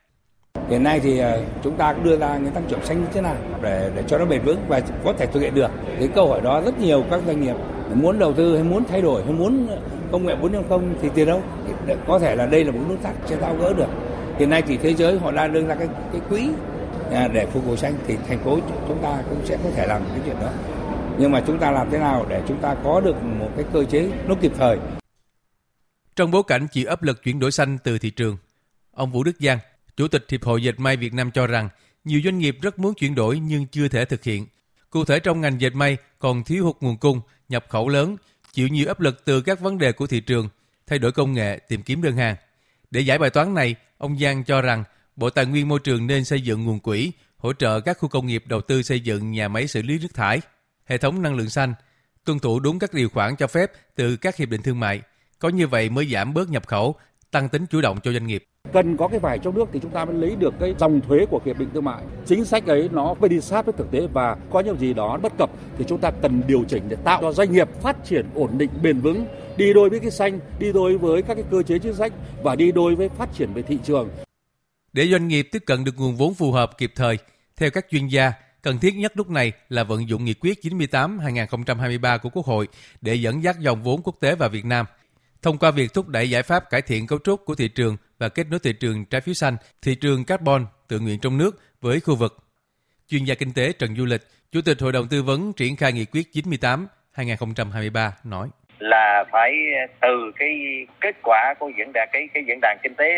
[0.72, 3.20] Hiện nay thì ờ, chúng ta cũng đưa ra những tăng trưởng xanh như thế
[3.20, 5.70] nào để để cho nó bền vững và có thể thực hiện được.
[5.98, 7.56] Cái câu hỏi đó rất nhiều các doanh nghiệp
[7.94, 9.78] muốn đầu tư hay muốn thay đổi hay muốn ờ,
[10.12, 11.42] công nghệ 4.0 thì tiền đâu?
[12.06, 13.88] Có thể là đây là một nút thắt sẽ tháo gỡ được.
[14.38, 16.48] Hiện nay thì thế giới họ đang đưa ra cái cái quỹ
[17.10, 20.02] à, để phục hồi xanh thì thành phố chúng ta cũng sẽ có thể làm
[20.04, 20.50] cái chuyện đó.
[21.18, 23.84] Nhưng mà chúng ta làm thế nào để chúng ta có được một cái cơ
[23.84, 24.78] chế nó kịp thời.
[26.16, 28.36] Trong bối cảnh chịu áp lực chuyển đổi xanh từ thị trường,
[28.92, 29.58] ông Vũ Đức Giang,
[29.96, 31.68] Chủ tịch Hiệp hội Dệt may Việt Nam cho rằng
[32.04, 34.46] nhiều doanh nghiệp rất muốn chuyển đổi nhưng chưa thể thực hiện.
[34.90, 38.16] Cụ thể trong ngành dệt may còn thiếu hụt nguồn cung, nhập khẩu lớn,
[38.52, 40.48] chịu nhiều áp lực từ các vấn đề của thị trường,
[40.86, 42.36] thay đổi công nghệ, tìm kiếm đơn hàng.
[42.90, 44.84] Để giải bài toán này, ông Giang cho rằng
[45.16, 48.26] Bộ Tài nguyên Môi trường nên xây dựng nguồn quỹ, hỗ trợ các khu công
[48.26, 50.40] nghiệp đầu tư xây dựng nhà máy xử lý nước thải,
[50.84, 51.74] hệ thống năng lượng xanh,
[52.24, 55.00] tuân thủ đúng các điều khoản cho phép từ các hiệp định thương mại.
[55.38, 56.94] Có như vậy mới giảm bớt nhập khẩu,
[57.30, 58.44] tăng tính chủ động cho doanh nghiệp.
[58.72, 61.26] Cần có cái vải trong nước thì chúng ta mới lấy được cái dòng thuế
[61.30, 62.02] của hiệp định thương mại.
[62.26, 65.18] Chính sách ấy nó phải đi sát với thực tế và có những gì đó
[65.22, 68.26] bất cập thì chúng ta cần điều chỉnh để tạo cho doanh nghiệp phát triển
[68.34, 71.62] ổn định bền vững, đi đôi với cái xanh, đi đôi với các cái cơ
[71.62, 74.08] chế chính sách và đi đôi với phát triển về thị trường.
[74.92, 77.18] Để doanh nghiệp tiếp cận được nguồn vốn phù hợp kịp thời,
[77.56, 78.32] theo các chuyên gia,
[78.62, 82.68] cần thiết nhất lúc này là vận dụng nghị quyết 98-2023 của Quốc hội
[83.00, 84.86] để dẫn dắt dòng vốn quốc tế vào Việt Nam.
[85.42, 88.28] Thông qua việc thúc đẩy giải pháp cải thiện cấu trúc của thị trường và
[88.28, 91.50] kết nối thị trường trái phiếu xanh, thị trường carbon tự nguyện trong nước
[91.80, 92.32] với khu vực.
[93.08, 94.20] Chuyên gia kinh tế Trần Du Lịch,
[94.52, 98.48] Chủ tịch Hội đồng Tư vấn triển khai nghị quyết 98 2023 nói
[98.78, 99.52] là phải
[100.00, 100.50] từ cái
[101.00, 103.08] kết quả của diễn đàn cái cái diễn đàn kinh tế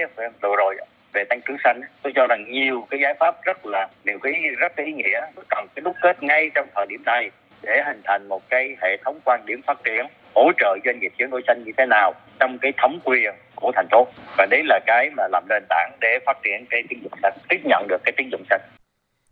[0.42, 0.76] vừa rồi
[1.12, 4.32] về tăng trưởng xanh tôi cho rằng nhiều cái giải pháp rất là nhiều cái
[4.59, 7.30] rất cái ý nghĩa cần cái đúc kết ngay trong thời điểm này
[7.62, 11.12] để hình thành một cái hệ thống quan điểm phát triển hỗ trợ doanh nghiệp
[11.18, 14.07] chuyển đổi xanh như thế nào trong cái thẩm quyền của thành phố
[14.38, 17.38] và đấy là cái mà làm nền tảng để phát triển cái tín dụng xanh
[17.48, 18.61] tiếp nhận được cái tín dụng xanh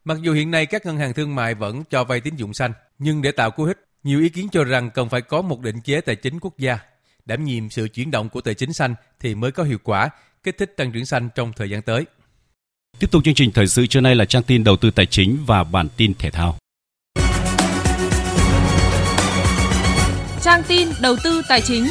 [0.05, 2.73] Mặc dù hiện nay các ngân hàng thương mại vẫn cho vay tín dụng xanh,
[2.99, 5.81] nhưng để tạo cú hích, nhiều ý kiến cho rằng cần phải có một định
[5.81, 6.79] chế tài chính quốc gia,
[7.25, 10.11] đảm nhiệm sự chuyển động của tài chính xanh thì mới có hiệu quả,
[10.43, 12.05] kích thích tăng trưởng xanh trong thời gian tới.
[12.99, 15.39] Tiếp tục chương trình thời sự trưa nay là trang tin đầu tư tài chính
[15.47, 16.57] và bản tin thể thao.
[20.43, 21.85] Trang tin đầu tư tài chính.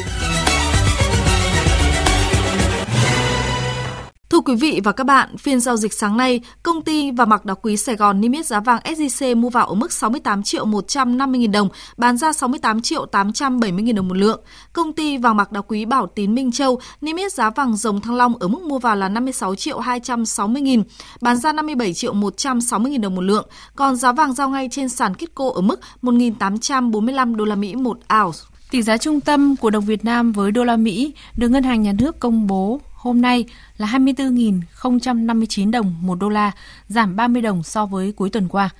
[4.32, 7.44] Thưa quý vị và các bạn, phiên giao dịch sáng nay, công ty và mặc
[7.44, 10.64] đá quý Sài Gòn niêm yết giá vàng SJC mua vào ở mức 68 triệu
[10.64, 14.40] 150 nghìn đồng, bán ra 68 triệu 870 nghìn đồng một lượng.
[14.72, 18.00] Công ty vàng mặc đá quý Bảo Tín Minh Châu niêm yết giá vàng dòng
[18.00, 20.82] Thăng Long ở mức mua vào là 56 triệu 260 nghìn,
[21.20, 23.48] bán ra 57 triệu 160 nghìn đồng một lượng.
[23.76, 27.98] Còn giá vàng giao ngay trên sàn Kitco ở mức 1.845 đô la Mỹ một
[28.22, 28.38] ounce.
[28.70, 31.82] Tỷ giá trung tâm của đồng Việt Nam với đô la Mỹ được Ngân hàng
[31.82, 33.44] Nhà nước công bố hôm nay
[33.78, 36.52] là 24.059 đồng một đô la,
[36.88, 38.70] giảm 30 đồng so với cuối tuần qua.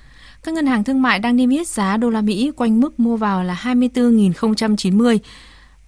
[0.43, 3.17] Các ngân hàng thương mại đang niêm yết giá đô la Mỹ quanh mức mua
[3.17, 5.19] vào là 24.090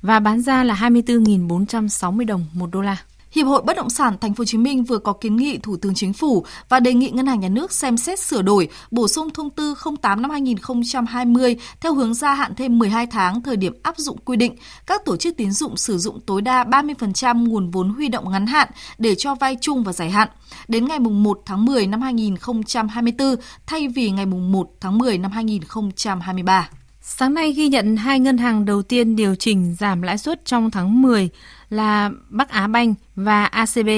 [0.02, 2.98] và bán ra là 24.460 đồng một đô la.
[3.36, 5.78] Hiệp hội Bất động sản Thành phố Hồ Chí Minh vừa có kiến nghị Thủ
[5.78, 9.08] tướng Chính phủ và đề nghị Ngân hàng Nhà nước xem xét sửa đổi, bổ
[9.08, 13.74] sung thông tư 08 năm 2020 theo hướng gia hạn thêm 12 tháng thời điểm
[13.84, 14.56] áp dụng quy định
[14.86, 18.48] các tổ chức tín dụng sử dụng tối đa 30% nguồn vốn huy động ngắn
[18.48, 18.68] hạn
[18.98, 20.28] để cho vay chung và dài hạn
[20.68, 26.70] đến ngày 1 tháng 10 năm 2024 thay vì ngày 1 tháng 10 năm 2023.
[27.08, 30.72] Sáng nay ghi nhận hai ngân hàng đầu tiên điều chỉnh giảm lãi suất trong
[30.72, 31.30] tháng 10
[31.70, 33.90] là Bắc Á Banh và ACB.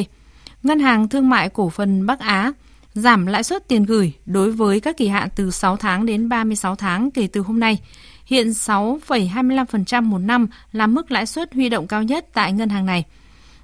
[0.63, 2.51] Ngân hàng Thương mại Cổ phần Bắc Á
[2.93, 6.75] giảm lãi suất tiền gửi đối với các kỳ hạn từ 6 tháng đến 36
[6.75, 7.79] tháng kể từ hôm nay.
[8.25, 12.85] Hiện 6,25% một năm là mức lãi suất huy động cao nhất tại ngân hàng
[12.85, 13.03] này.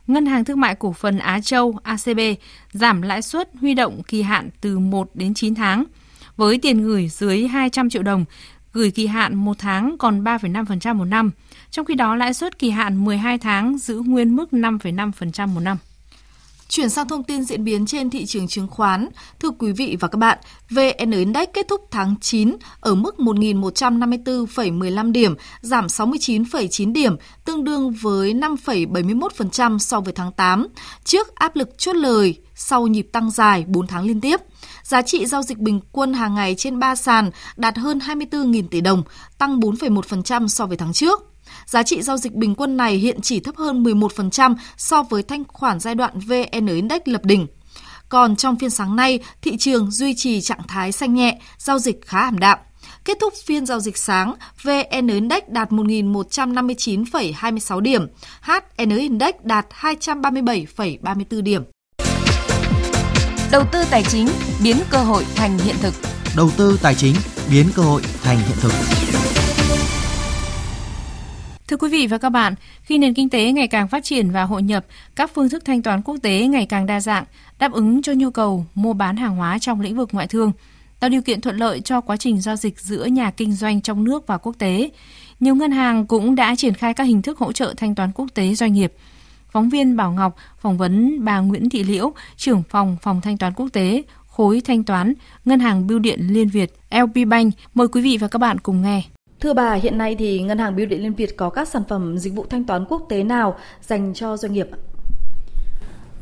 [0.07, 2.19] Ngân hàng Thương mại Cổ phần Á Châu ACB
[2.71, 5.83] giảm lãi suất huy động kỳ hạn từ 1 đến 9 tháng.
[6.37, 8.25] Với tiền gửi dưới 200 triệu đồng,
[8.73, 11.31] gửi kỳ hạn 1 tháng còn 3,5% một năm.
[11.71, 15.77] Trong khi đó, lãi suất kỳ hạn 12 tháng giữ nguyên mức 5,5% một năm.
[16.69, 19.09] Chuyển sang thông tin diễn biến trên thị trường chứng khoán.
[19.39, 20.37] Thưa quý vị và các bạn,
[20.69, 27.91] VN Index kết thúc tháng 9 ở mức 1.154,15 điểm, giảm 69,9 điểm, tương đương
[27.91, 30.67] với 5,71% so với tháng 8,
[31.03, 34.41] trước áp lực chốt lời sau nhịp tăng dài 4 tháng liên tiếp.
[34.83, 38.81] Giá trị giao dịch bình quân hàng ngày trên 3 sàn đạt hơn 24.000 tỷ
[38.81, 39.03] đồng,
[39.37, 41.32] tăng 4,1% so với tháng trước.
[41.65, 45.43] Giá trị giao dịch bình quân này hiện chỉ thấp hơn 11% so với thanh
[45.47, 47.47] khoản giai đoạn VN Index lập đỉnh.
[48.09, 52.01] Còn trong phiên sáng nay, thị trường duy trì trạng thái xanh nhẹ, giao dịch
[52.05, 52.59] khá ảm đạm.
[53.05, 54.33] Kết thúc phiên giao dịch sáng,
[54.63, 58.07] VN Index đạt 1.159,26 điểm,
[58.41, 61.63] HN Index đạt 237,34 điểm.
[63.51, 64.27] Đầu tư tài chính
[64.63, 65.93] biến cơ hội thành hiện thực.
[66.35, 67.15] Đầu tư tài chính
[67.51, 69.02] biến cơ hội thành hiện thực.
[71.73, 74.43] Thưa quý vị và các bạn, khi nền kinh tế ngày càng phát triển và
[74.43, 77.23] hội nhập, các phương thức thanh toán quốc tế ngày càng đa dạng,
[77.59, 80.51] đáp ứng cho nhu cầu mua bán hàng hóa trong lĩnh vực ngoại thương,
[80.99, 84.03] tạo điều kiện thuận lợi cho quá trình giao dịch giữa nhà kinh doanh trong
[84.03, 84.89] nước và quốc tế.
[85.39, 88.27] Nhiều ngân hàng cũng đã triển khai các hình thức hỗ trợ thanh toán quốc
[88.33, 88.93] tế doanh nghiệp.
[89.51, 93.53] Phóng viên Bảo Ngọc phỏng vấn bà Nguyễn Thị Liễu, trưởng phòng phòng thanh toán
[93.53, 95.13] quốc tế, khối thanh toán,
[95.45, 97.53] Ngân hàng Bưu điện Liên Việt, LP Bank.
[97.73, 99.03] Mời quý vị và các bạn cùng nghe.
[99.43, 102.17] Thưa bà, hiện nay thì Ngân hàng Bưu điện Liên Việt có các sản phẩm
[102.17, 104.67] dịch vụ thanh toán quốc tế nào dành cho doanh nghiệp?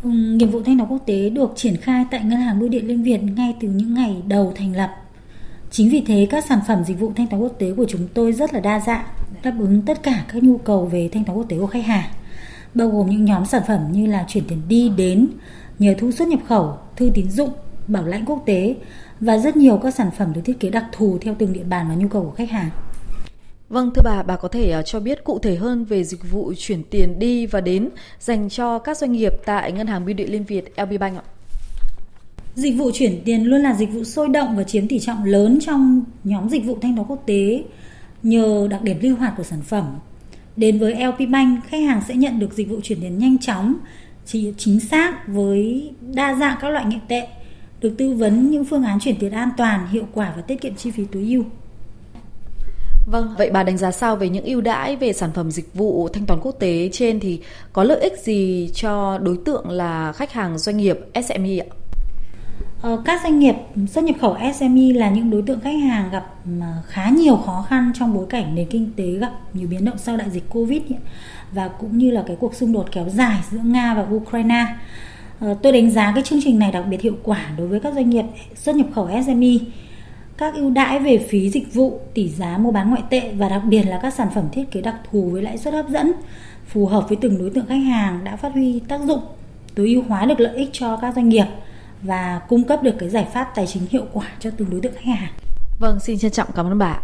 [0.04, 2.88] Ừ, nghiệp vụ thanh toán quốc tế được triển khai tại Ngân hàng Bưu điện
[2.88, 4.90] Liên Việt ngay từ những ngày đầu thành lập.
[5.72, 8.34] Chính vì thế các sản phẩm dịch vụ thanh toán quốc tế của chúng tôi
[8.34, 9.06] rất là đa dạng,
[9.44, 12.10] đáp ứng tất cả các nhu cầu về thanh toán quốc tế của khách hàng,
[12.74, 15.28] bao gồm những nhóm sản phẩm như là chuyển tiền đi đến,
[15.80, 17.50] nhờ thu xuất nhập khẩu, thư tín dụng,
[17.88, 18.76] bảo lãnh quốc tế
[19.20, 21.86] và rất nhiều các sản phẩm được thiết kế đặc thù theo từng địa bàn
[21.90, 22.70] và nhu cầu của khách hàng.
[23.72, 26.54] Vâng, thưa bà, bà có thể ờ, cho biết cụ thể hơn về dịch vụ
[26.58, 30.32] chuyển tiền đi và đến dành cho các doanh nghiệp tại Ngân hàng Bưu điện
[30.32, 31.24] Liên Việt LB Bank ạ?
[32.56, 35.60] Dịch vụ chuyển tiền luôn là dịch vụ sôi động và chiếm tỷ trọng lớn
[35.62, 37.64] trong nhóm dịch vụ thanh toán quốc tế
[38.24, 39.86] nhờ đặc điểm linh hoạt của sản phẩm.
[40.56, 43.76] Đến với LP Bank, khách hàng sẽ nhận được dịch vụ chuyển tiền nhanh chóng,
[44.26, 47.28] chỉ chính xác với đa dạng các loại ngoại tệ,
[47.82, 50.76] được tư vấn những phương án chuyển tiền an toàn, hiệu quả và tiết kiệm
[50.76, 51.44] chi phí tối ưu.
[53.06, 56.10] Vâng, vậy bà đánh giá sao về những ưu đãi về sản phẩm dịch vụ
[56.14, 57.42] thanh toán quốc tế trên thì
[57.74, 61.66] có lợi ích gì cho đối tượng là khách hàng doanh nghiệp SME ạ?
[62.82, 63.56] Ờ, các doanh nghiệp
[63.90, 66.26] xuất nhập khẩu SME là những đối tượng khách hàng gặp
[66.88, 70.18] khá nhiều khó khăn trong bối cảnh nền kinh tế gặp nhiều biến động sau
[70.18, 70.82] đại dịch Covid
[71.52, 74.66] và cũng như là cái cuộc xung đột kéo dài giữa Nga và Ukraine.
[75.40, 77.94] Ờ, tôi đánh giá cái chương trình này đặc biệt hiệu quả đối với các
[77.94, 78.26] doanh nghiệp
[78.56, 79.58] xuất nhập khẩu SME
[80.42, 83.62] các ưu đãi về phí dịch vụ, tỷ giá mua bán ngoại tệ và đặc
[83.66, 86.12] biệt là các sản phẩm thiết kế đặc thù với lãi suất hấp dẫn
[86.68, 89.20] phù hợp với từng đối tượng khách hàng đã phát huy tác dụng
[89.76, 91.46] tối ưu hóa được lợi ích cho các doanh nghiệp
[92.02, 94.94] và cung cấp được cái giải pháp tài chính hiệu quả cho từng đối tượng
[94.94, 95.32] khách hàng.
[95.80, 97.00] Vâng, xin trân trọng cảm ơn bà.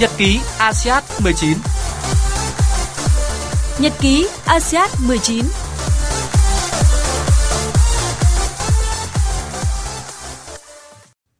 [0.00, 1.58] Nhật ký ASEAN 19
[3.78, 5.44] Nhật ký ASEAN 19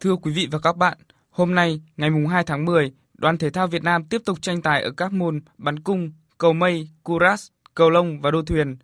[0.01, 0.99] Thưa quý vị và các bạn,
[1.31, 4.83] hôm nay, ngày 2 tháng 10, đoàn thể thao Việt Nam tiếp tục tranh tài
[4.83, 8.77] ở các môn bắn cung, cầu mây, curas, cầu lông và đua thuyền.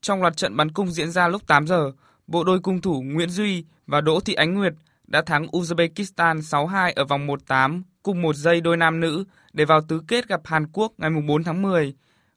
[0.00, 1.92] Trong loạt trận bắn cung diễn ra lúc 8 giờ,
[2.26, 4.72] bộ đôi cung thủ Nguyễn Duy và Đỗ Thị Ánh Nguyệt
[5.06, 9.80] đã thắng Uzbekistan 6-2 ở vòng 1-8 cùng một giây đôi nam nữ để vào
[9.88, 11.94] tứ kết gặp Hàn Quốc ngày 4 tháng 10.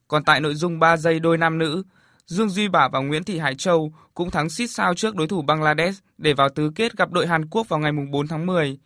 [0.07, 1.83] Còn tại nội dung 3 giây đôi nam nữ,
[2.25, 5.41] Dương Duy Bảo và Nguyễn Thị Hải Châu cũng thắng xít sao trước đối thủ
[5.41, 8.77] Bangladesh để vào tứ kết gặp đội Hàn Quốc vào ngày 4 tháng 10.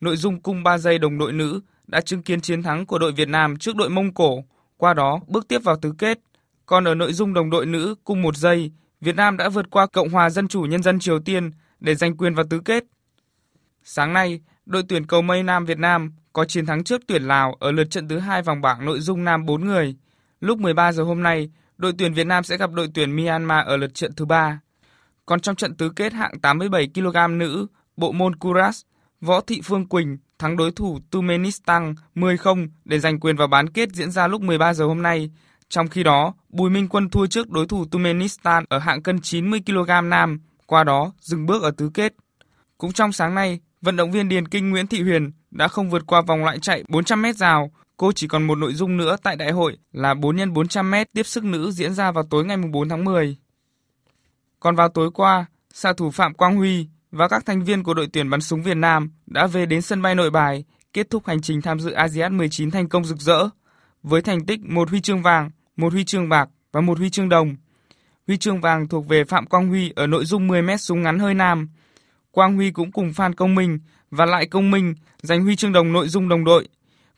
[0.00, 3.12] Nội dung cung 3 giây đồng đội nữ đã chứng kiến chiến thắng của đội
[3.12, 4.44] Việt Nam trước đội Mông Cổ,
[4.76, 6.18] qua đó bước tiếp vào tứ kết.
[6.66, 9.86] Còn ở nội dung đồng đội nữ cung 1 giây, Việt Nam đã vượt qua
[9.86, 12.84] Cộng hòa Dân chủ Nhân dân Triều Tiên để giành quyền vào tứ kết.
[13.82, 17.56] Sáng nay, đội tuyển cầu mây nam Việt Nam có chiến thắng trước tuyển Lào
[17.60, 19.96] ở lượt trận thứ hai vòng bảng nội dung nam 4 người.
[20.40, 23.76] Lúc 13 giờ hôm nay, đội tuyển Việt Nam sẽ gặp đội tuyển Myanmar ở
[23.76, 24.60] lượt trận thứ ba.
[25.26, 27.66] Còn trong trận tứ kết hạng 87 kg nữ,
[27.96, 28.82] bộ môn Kuras,
[29.20, 33.92] Võ Thị Phương Quỳnh thắng đối thủ Turkmenistan 10-0 để giành quyền vào bán kết
[33.92, 35.30] diễn ra lúc 13 giờ hôm nay.
[35.68, 39.60] Trong khi đó, Bùi Minh Quân thua trước đối thủ Turkmenistan ở hạng cân 90
[39.66, 42.14] kg nam, qua đó dừng bước ở tứ kết.
[42.78, 46.06] Cũng trong sáng nay, vận động viên điền kinh Nguyễn Thị Huyền đã không vượt
[46.06, 47.70] qua vòng loại chạy 400m rào.
[47.96, 51.26] Cô chỉ còn một nội dung nữa tại đại hội là 4 x 400m tiếp
[51.26, 53.36] sức nữ diễn ra vào tối ngày 4 tháng 10.
[54.60, 58.08] Còn vào tối qua, xạ thủ Phạm Quang Huy và các thành viên của đội
[58.12, 61.40] tuyển bắn súng Việt Nam đã về đến sân bay Nội Bài, kết thúc hành
[61.40, 63.48] trình tham dự ASEAN 19 thành công rực rỡ
[64.02, 67.28] với thành tích một huy chương vàng, một huy chương bạc và một huy chương
[67.28, 67.56] đồng.
[68.26, 71.34] Huy chương vàng thuộc về Phạm Quang Huy ở nội dung 10m súng ngắn hơi
[71.34, 71.68] nam.
[72.34, 73.78] Quang Huy cũng cùng Phan Công Minh
[74.10, 76.68] và Lại Công Minh giành huy chương đồng nội dung đồng đội.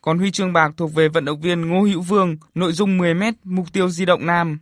[0.01, 3.33] Còn huy chương bạc thuộc về vận động viên Ngô Hữu Vương nội dung 10m
[3.43, 4.59] mục tiêu di động nam.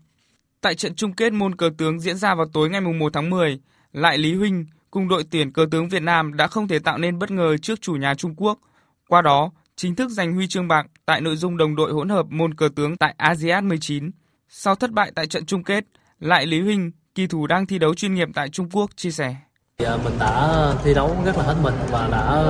[0.61, 3.59] Tại trận chung kết môn cờ tướng diễn ra vào tối ngày 1 tháng 10,
[3.93, 7.19] Lại Lý Huynh cùng đội tuyển cờ tướng Việt Nam đã không thể tạo nên
[7.19, 8.59] bất ngờ trước chủ nhà Trung Quốc.
[9.07, 12.25] Qua đó, chính thức giành huy chương bạc tại nội dung đồng đội hỗn hợp
[12.29, 14.11] môn cờ tướng tại ASEAN 19.
[14.49, 15.85] Sau thất bại tại trận chung kết,
[16.19, 19.35] lại Lý Huynh, kỳ thủ đang thi đấu chuyên nghiệp tại Trung Quốc chia sẻ.
[19.79, 22.43] Dạ, mình đã thi đấu rất là hết mình và đã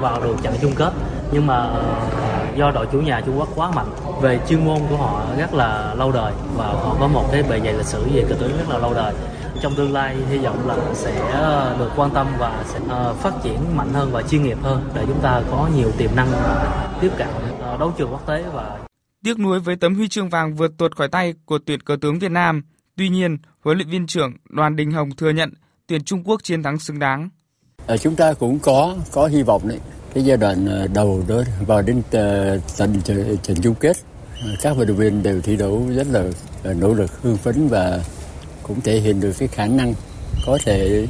[0.00, 0.92] vào được trận chung kết
[1.32, 2.06] nhưng mà ờ,
[2.56, 3.86] do đội chủ nhà Trung Quốc quá mạnh
[4.22, 7.60] về chuyên môn của họ rất là lâu đời và họ có một cái bề
[7.60, 9.14] dày lịch sử về cờ tướng rất là lâu đời
[9.62, 13.32] trong tương lai hy vọng là sẽ ờ, được quan tâm và sẽ ờ, phát
[13.42, 16.28] triển mạnh hơn và chuyên nghiệp hơn để chúng ta có nhiều tiềm năng
[17.00, 17.28] tiếp cận
[17.78, 18.78] đấu trường quốc tế và
[19.24, 22.18] tiếc nuối với tấm huy chương vàng vượt tuột khỏi tay của tuyển cờ tướng
[22.18, 22.62] Việt Nam.
[22.96, 25.52] Tuy nhiên, huấn luyện viên trưởng Đoàn Đình Hồng thừa nhận
[25.86, 27.28] tuyển Trung Quốc chiến thắng xứng đáng.
[27.86, 29.78] À, chúng ta cũng có có hy vọng đấy.
[30.14, 33.00] Cái giai đoạn ờ, đầu đó vào đến ờ, tận
[33.42, 33.96] trận chung kết,
[34.62, 36.24] các vận động viên đều thi đấu rất là
[36.74, 38.04] nỗ lực, hưng phấn và
[38.62, 39.94] cũng thể hiện được cái khả năng
[40.46, 41.06] có thể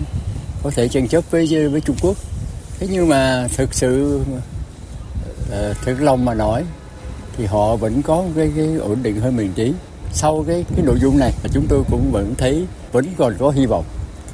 [0.62, 2.16] có thể tranh chấp với với Trung Quốc.
[2.79, 4.20] Thế nhưng mà thực sự
[5.85, 6.64] thực lòng mà nói
[7.37, 9.73] thì họ vẫn có cái, cái ổn định hơn mình tí.
[10.12, 13.66] Sau cái cái nội dung này chúng tôi cũng vẫn thấy vẫn còn có hy
[13.66, 13.85] vọng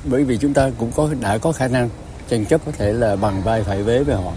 [0.04, 1.88] bởi vì chúng ta cũng có đã có khả năng
[2.28, 4.32] tranh chấp có thể là bằng vai phải vế với họ.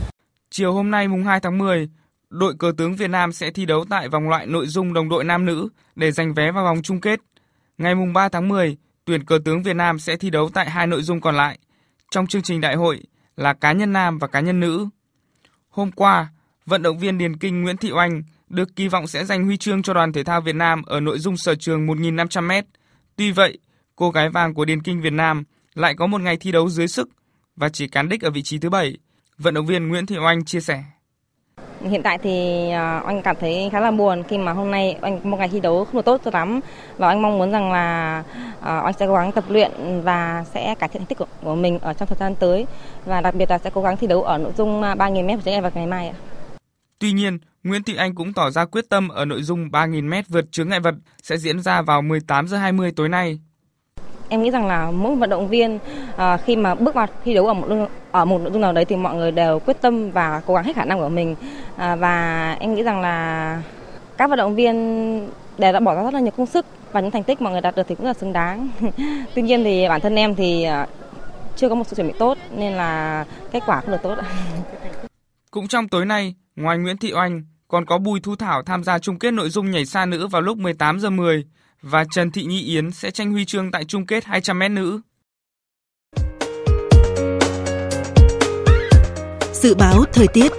[0.50, 1.90] Chiều hôm nay mùng 2 tháng 10,
[2.30, 5.24] đội cờ tướng Việt Nam sẽ thi đấu tại vòng loại nội dung đồng đội
[5.24, 7.20] nam nữ để giành vé vào vòng chung kết.
[7.78, 10.88] Ngày mùng 3 tháng 10, tuyển cờ tướng Việt Nam sẽ thi đấu tại hai
[10.88, 11.60] nội dung còn lại
[12.12, 13.04] trong chương trình đại hội
[13.38, 14.88] là cá nhân nam và cá nhân nữ.
[15.70, 16.28] Hôm qua,
[16.66, 19.84] vận động viên điền kinh Nguyễn Thị Oanh được kỳ vọng sẽ giành huy chương
[19.84, 22.64] cho đoàn thể thao Việt Nam ở nội dung sở trường 1.500m.
[23.16, 23.60] Tuy vậy,
[24.02, 25.44] cô gái vàng của Điền Kinh Việt Nam
[25.74, 27.10] lại có một ngày thi đấu dưới sức
[27.56, 28.98] và chỉ cán đích ở vị trí thứ bảy.
[29.38, 30.84] Vận động viên Nguyễn Thị Oanh chia sẻ.
[31.82, 35.30] Hiện tại thì à, anh cảm thấy khá là buồn khi mà hôm nay anh
[35.30, 36.60] một ngày thi đấu không được tốt cho lắm
[36.98, 38.24] và anh mong muốn rằng là
[38.62, 39.72] à, anh sẽ cố gắng tập luyện
[40.04, 42.66] và sẽ cải thiện thành tích của, của mình ở trong thời gian tới
[43.06, 45.62] và đặc biệt là sẽ cố gắng thi đấu ở nội dung 3.000 m của
[45.62, 46.16] vào ngày mai ạ.
[47.00, 50.52] Tuy nhiên, Nguyễn Thị Anh cũng tỏ ra quyết tâm ở nội dung 3.000m vượt
[50.52, 53.40] chướng ngại vật sẽ diễn ra vào 18 giờ 20 tối nay.
[54.32, 55.80] Em nghĩ rằng là mỗi vận động viên
[56.18, 57.68] à, khi mà bước vào thi đấu ở một
[58.12, 60.64] ở một nội dung nào đấy thì mọi người đều quyết tâm và cố gắng
[60.64, 61.36] hết khả năng của mình
[61.78, 63.62] à, và em nghĩ rằng là
[64.18, 64.76] các vận động viên
[65.58, 67.62] đều đã bỏ ra rất là nhiều công sức và những thành tích mọi người
[67.62, 68.70] đạt được thì cũng là xứng đáng.
[69.36, 70.88] Tuy nhiên thì bản thân em thì à,
[71.56, 74.16] chưa có một sự chuẩn bị tốt nên là kết quả không được tốt.
[75.52, 79.00] Cũng trong tối nay, ngoài Nguyễn Thị Oanh, còn có Bùi Thu Thảo tham gia
[79.00, 81.46] chung kết nội dung nhảy xa nữ vào lúc 18 giờ 10
[81.82, 85.00] và Trần Thị Nhi Yến sẽ tranh huy chương tại chung kết 200m nữ.
[89.54, 90.52] Dự báo thời tiết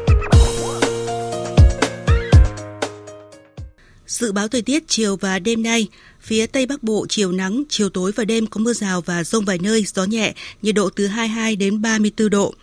[4.07, 5.89] Dự báo thời tiết chiều và đêm nay,
[6.21, 9.45] phía Tây Bắc Bộ chiều nắng, chiều tối và đêm có mưa rào và rông
[9.45, 12.55] vài nơi, gió nhẹ, nhiệt độ từ 22 đến 34 độ.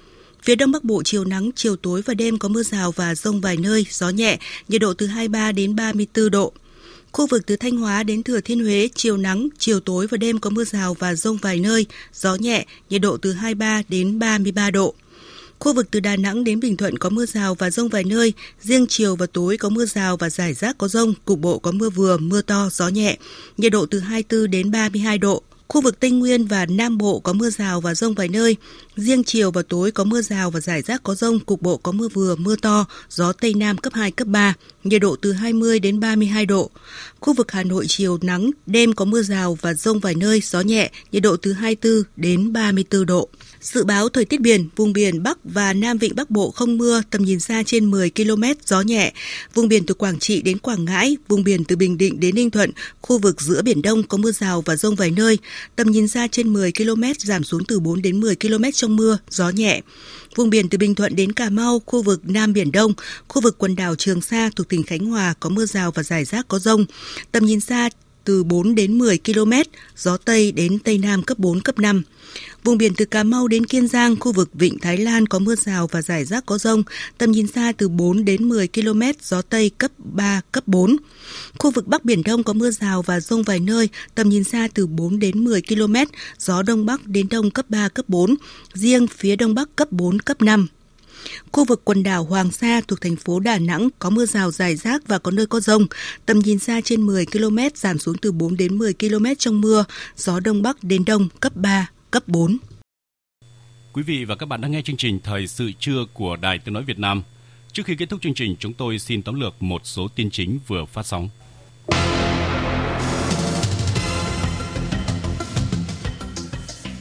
[0.43, 3.41] Phía Đông Bắc Bộ chiều nắng, chiều tối và đêm có mưa rào và rông
[3.41, 4.37] vài nơi, gió nhẹ,
[4.67, 6.53] nhiệt độ từ 23 đến 34 độ.
[7.11, 10.39] Khu vực từ Thanh Hóa đến Thừa Thiên Huế, chiều nắng, chiều tối và đêm
[10.39, 14.71] có mưa rào và rông vài nơi, gió nhẹ, nhiệt độ từ 23 đến 33
[14.71, 14.93] độ.
[15.59, 18.33] Khu vực từ Đà Nẵng đến Bình Thuận có mưa rào và rông vài nơi,
[18.61, 21.71] riêng chiều và tối có mưa rào và rải rác có rông, cục bộ có
[21.71, 23.17] mưa vừa, mưa to, gió nhẹ,
[23.57, 25.43] nhiệt độ từ 24 đến 32 độ.
[25.73, 28.55] Khu vực Tây Nguyên và Nam Bộ có mưa rào và rông vài nơi.
[28.95, 31.91] Riêng chiều và tối có mưa rào và rải rác có rông, cục bộ có
[31.91, 34.53] mưa vừa, mưa to, gió Tây Nam cấp 2, cấp 3,
[34.83, 36.69] nhiệt độ từ 20 đến 32 độ.
[37.19, 40.61] Khu vực Hà Nội chiều nắng, đêm có mưa rào và rông vài nơi, gió
[40.61, 43.29] nhẹ, nhiệt độ từ 24 đến 34 độ.
[43.61, 47.01] Dự báo thời tiết biển, vùng biển Bắc và Nam Vịnh Bắc Bộ không mưa,
[47.09, 49.13] tầm nhìn xa trên 10 km, gió nhẹ.
[49.53, 52.49] Vùng biển từ Quảng Trị đến Quảng Ngãi, vùng biển từ Bình Định đến Ninh
[52.49, 55.37] Thuận, khu vực giữa Biển Đông có mưa rào và rông vài nơi.
[55.75, 59.17] Tầm nhìn xa trên 10 km, giảm xuống từ 4 đến 10 km trong mưa,
[59.29, 59.81] gió nhẹ.
[60.35, 62.93] Vùng biển từ Bình Thuận đến Cà Mau, khu vực Nam Biển Đông,
[63.27, 66.25] khu vực quần đảo Trường Sa thuộc tỉnh Khánh Hòa có mưa rào và rải
[66.25, 66.85] rác có rông.
[67.31, 67.89] Tầm nhìn xa
[68.29, 69.51] từ 4 đến 10 km,
[69.97, 72.03] gió Tây đến Tây Nam cấp 4, cấp 5.
[72.63, 75.55] Vùng biển từ Cà Mau đến Kiên Giang, khu vực Vịnh Thái Lan có mưa
[75.55, 76.83] rào và rải rác có rông,
[77.17, 80.95] tầm nhìn xa từ 4 đến 10 km, gió Tây cấp 3, cấp 4.
[81.57, 84.67] Khu vực Bắc Biển Đông có mưa rào và rông vài nơi, tầm nhìn xa
[84.73, 85.95] từ 4 đến 10 km,
[86.39, 88.35] gió Đông Bắc đến Đông cấp 3, cấp 4,
[88.73, 90.67] riêng phía Đông Bắc cấp 4, cấp 5.
[91.51, 94.75] Khu vực quần đảo Hoàng Sa thuộc thành phố Đà Nẵng có mưa rào rải
[94.75, 95.85] rác và có nơi có rông.
[96.25, 99.85] Tầm nhìn xa trên 10 km, giảm xuống từ 4 đến 10 km trong mưa.
[100.15, 102.57] Gió Đông Bắc đến Đông cấp 3, cấp 4.
[103.93, 106.73] Quý vị và các bạn đang nghe chương trình Thời sự trưa của Đài Tiếng
[106.73, 107.23] Nói Việt Nam.
[107.73, 110.59] Trước khi kết thúc chương trình, chúng tôi xin tóm lược một số tin chính
[110.67, 111.29] vừa phát sóng.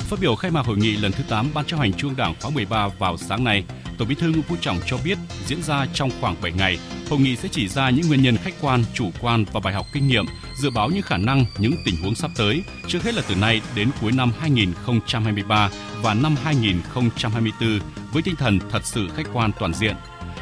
[0.09, 2.50] Phát biểu khai mạc hội nghị lần thứ 8 Ban chấp hành Trung Đảng khóa
[2.50, 3.64] 13 vào sáng nay,
[3.98, 6.78] Tổng Bí thư Nguyễn Phú Trọng cho biết diễn ra trong khoảng 7 ngày,
[7.11, 9.86] hội nghị sẽ chỉ ra những nguyên nhân khách quan, chủ quan và bài học
[9.92, 10.24] kinh nghiệm,
[10.61, 13.61] dự báo những khả năng, những tình huống sắp tới, trước hết là từ nay
[13.76, 15.70] đến cuối năm 2023
[16.02, 17.80] và năm 2024
[18.12, 19.96] với tinh thần thật sự khách quan toàn diện,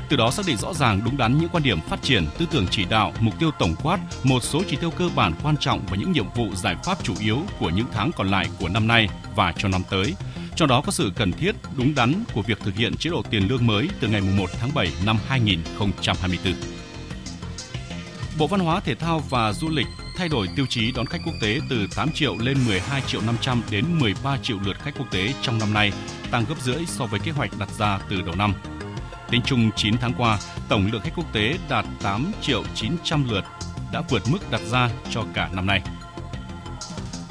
[0.09, 2.67] từ đó xác định rõ ràng đúng đắn những quan điểm phát triển, tư tưởng
[2.71, 5.97] chỉ đạo, mục tiêu tổng quát, một số chỉ tiêu cơ bản quan trọng và
[5.97, 9.09] những nhiệm vụ giải pháp chủ yếu của những tháng còn lại của năm nay
[9.37, 10.15] và cho năm tới.
[10.57, 13.49] Trong đó có sự cần thiết, đúng đắn của việc thực hiện chế độ tiền
[13.49, 16.55] lương mới từ ngày 1 tháng 7 năm 2024.
[18.39, 21.35] Bộ Văn hóa Thể thao và Du lịch thay đổi tiêu chí đón khách quốc
[21.43, 25.35] tế từ 8 triệu lên 12 triệu 500 đến 13 triệu lượt khách quốc tế
[25.43, 25.93] trong năm nay,
[26.31, 28.55] tăng gấp rưỡi so với kế hoạch đặt ra từ đầu năm.
[29.31, 33.45] Tính chung 9 tháng qua, tổng lượng khách quốc tế đạt 8 triệu 900 lượt,
[33.93, 35.83] đã vượt mức đặt ra cho cả năm nay.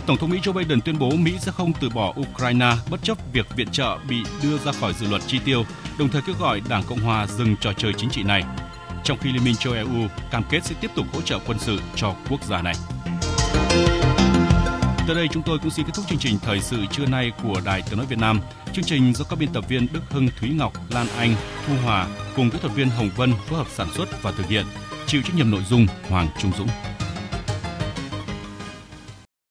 [0.08, 3.18] Tổng thống Mỹ Joe Biden tuyên bố Mỹ sẽ không từ bỏ Ukraine bất chấp
[3.34, 5.66] việc viện trợ bị đưa ra khỏi dự luật chi tiêu,
[6.00, 8.44] đồng thời kêu gọi Đảng Cộng hòa dừng trò chơi chính trị này.
[9.04, 11.80] Trong khi Liên minh châu EU cam kết sẽ tiếp tục hỗ trợ quân sự
[11.96, 12.74] cho quốc gia này.
[15.08, 17.62] Tới đây chúng tôi cũng xin kết thúc chương trình thời sự trưa nay của
[17.66, 18.40] Đài Tiếng nói Việt Nam.
[18.74, 21.36] Chương trình do các biên tập viên Đức Hưng, Thúy Ngọc, Lan Anh,
[21.68, 24.66] Thu Hòa cùng kỹ thuật viên Hồng Vân phối hợp sản xuất và thực hiện.
[25.08, 26.68] Chịu trách nhiệm nội dung Hoàng Trung Dũng.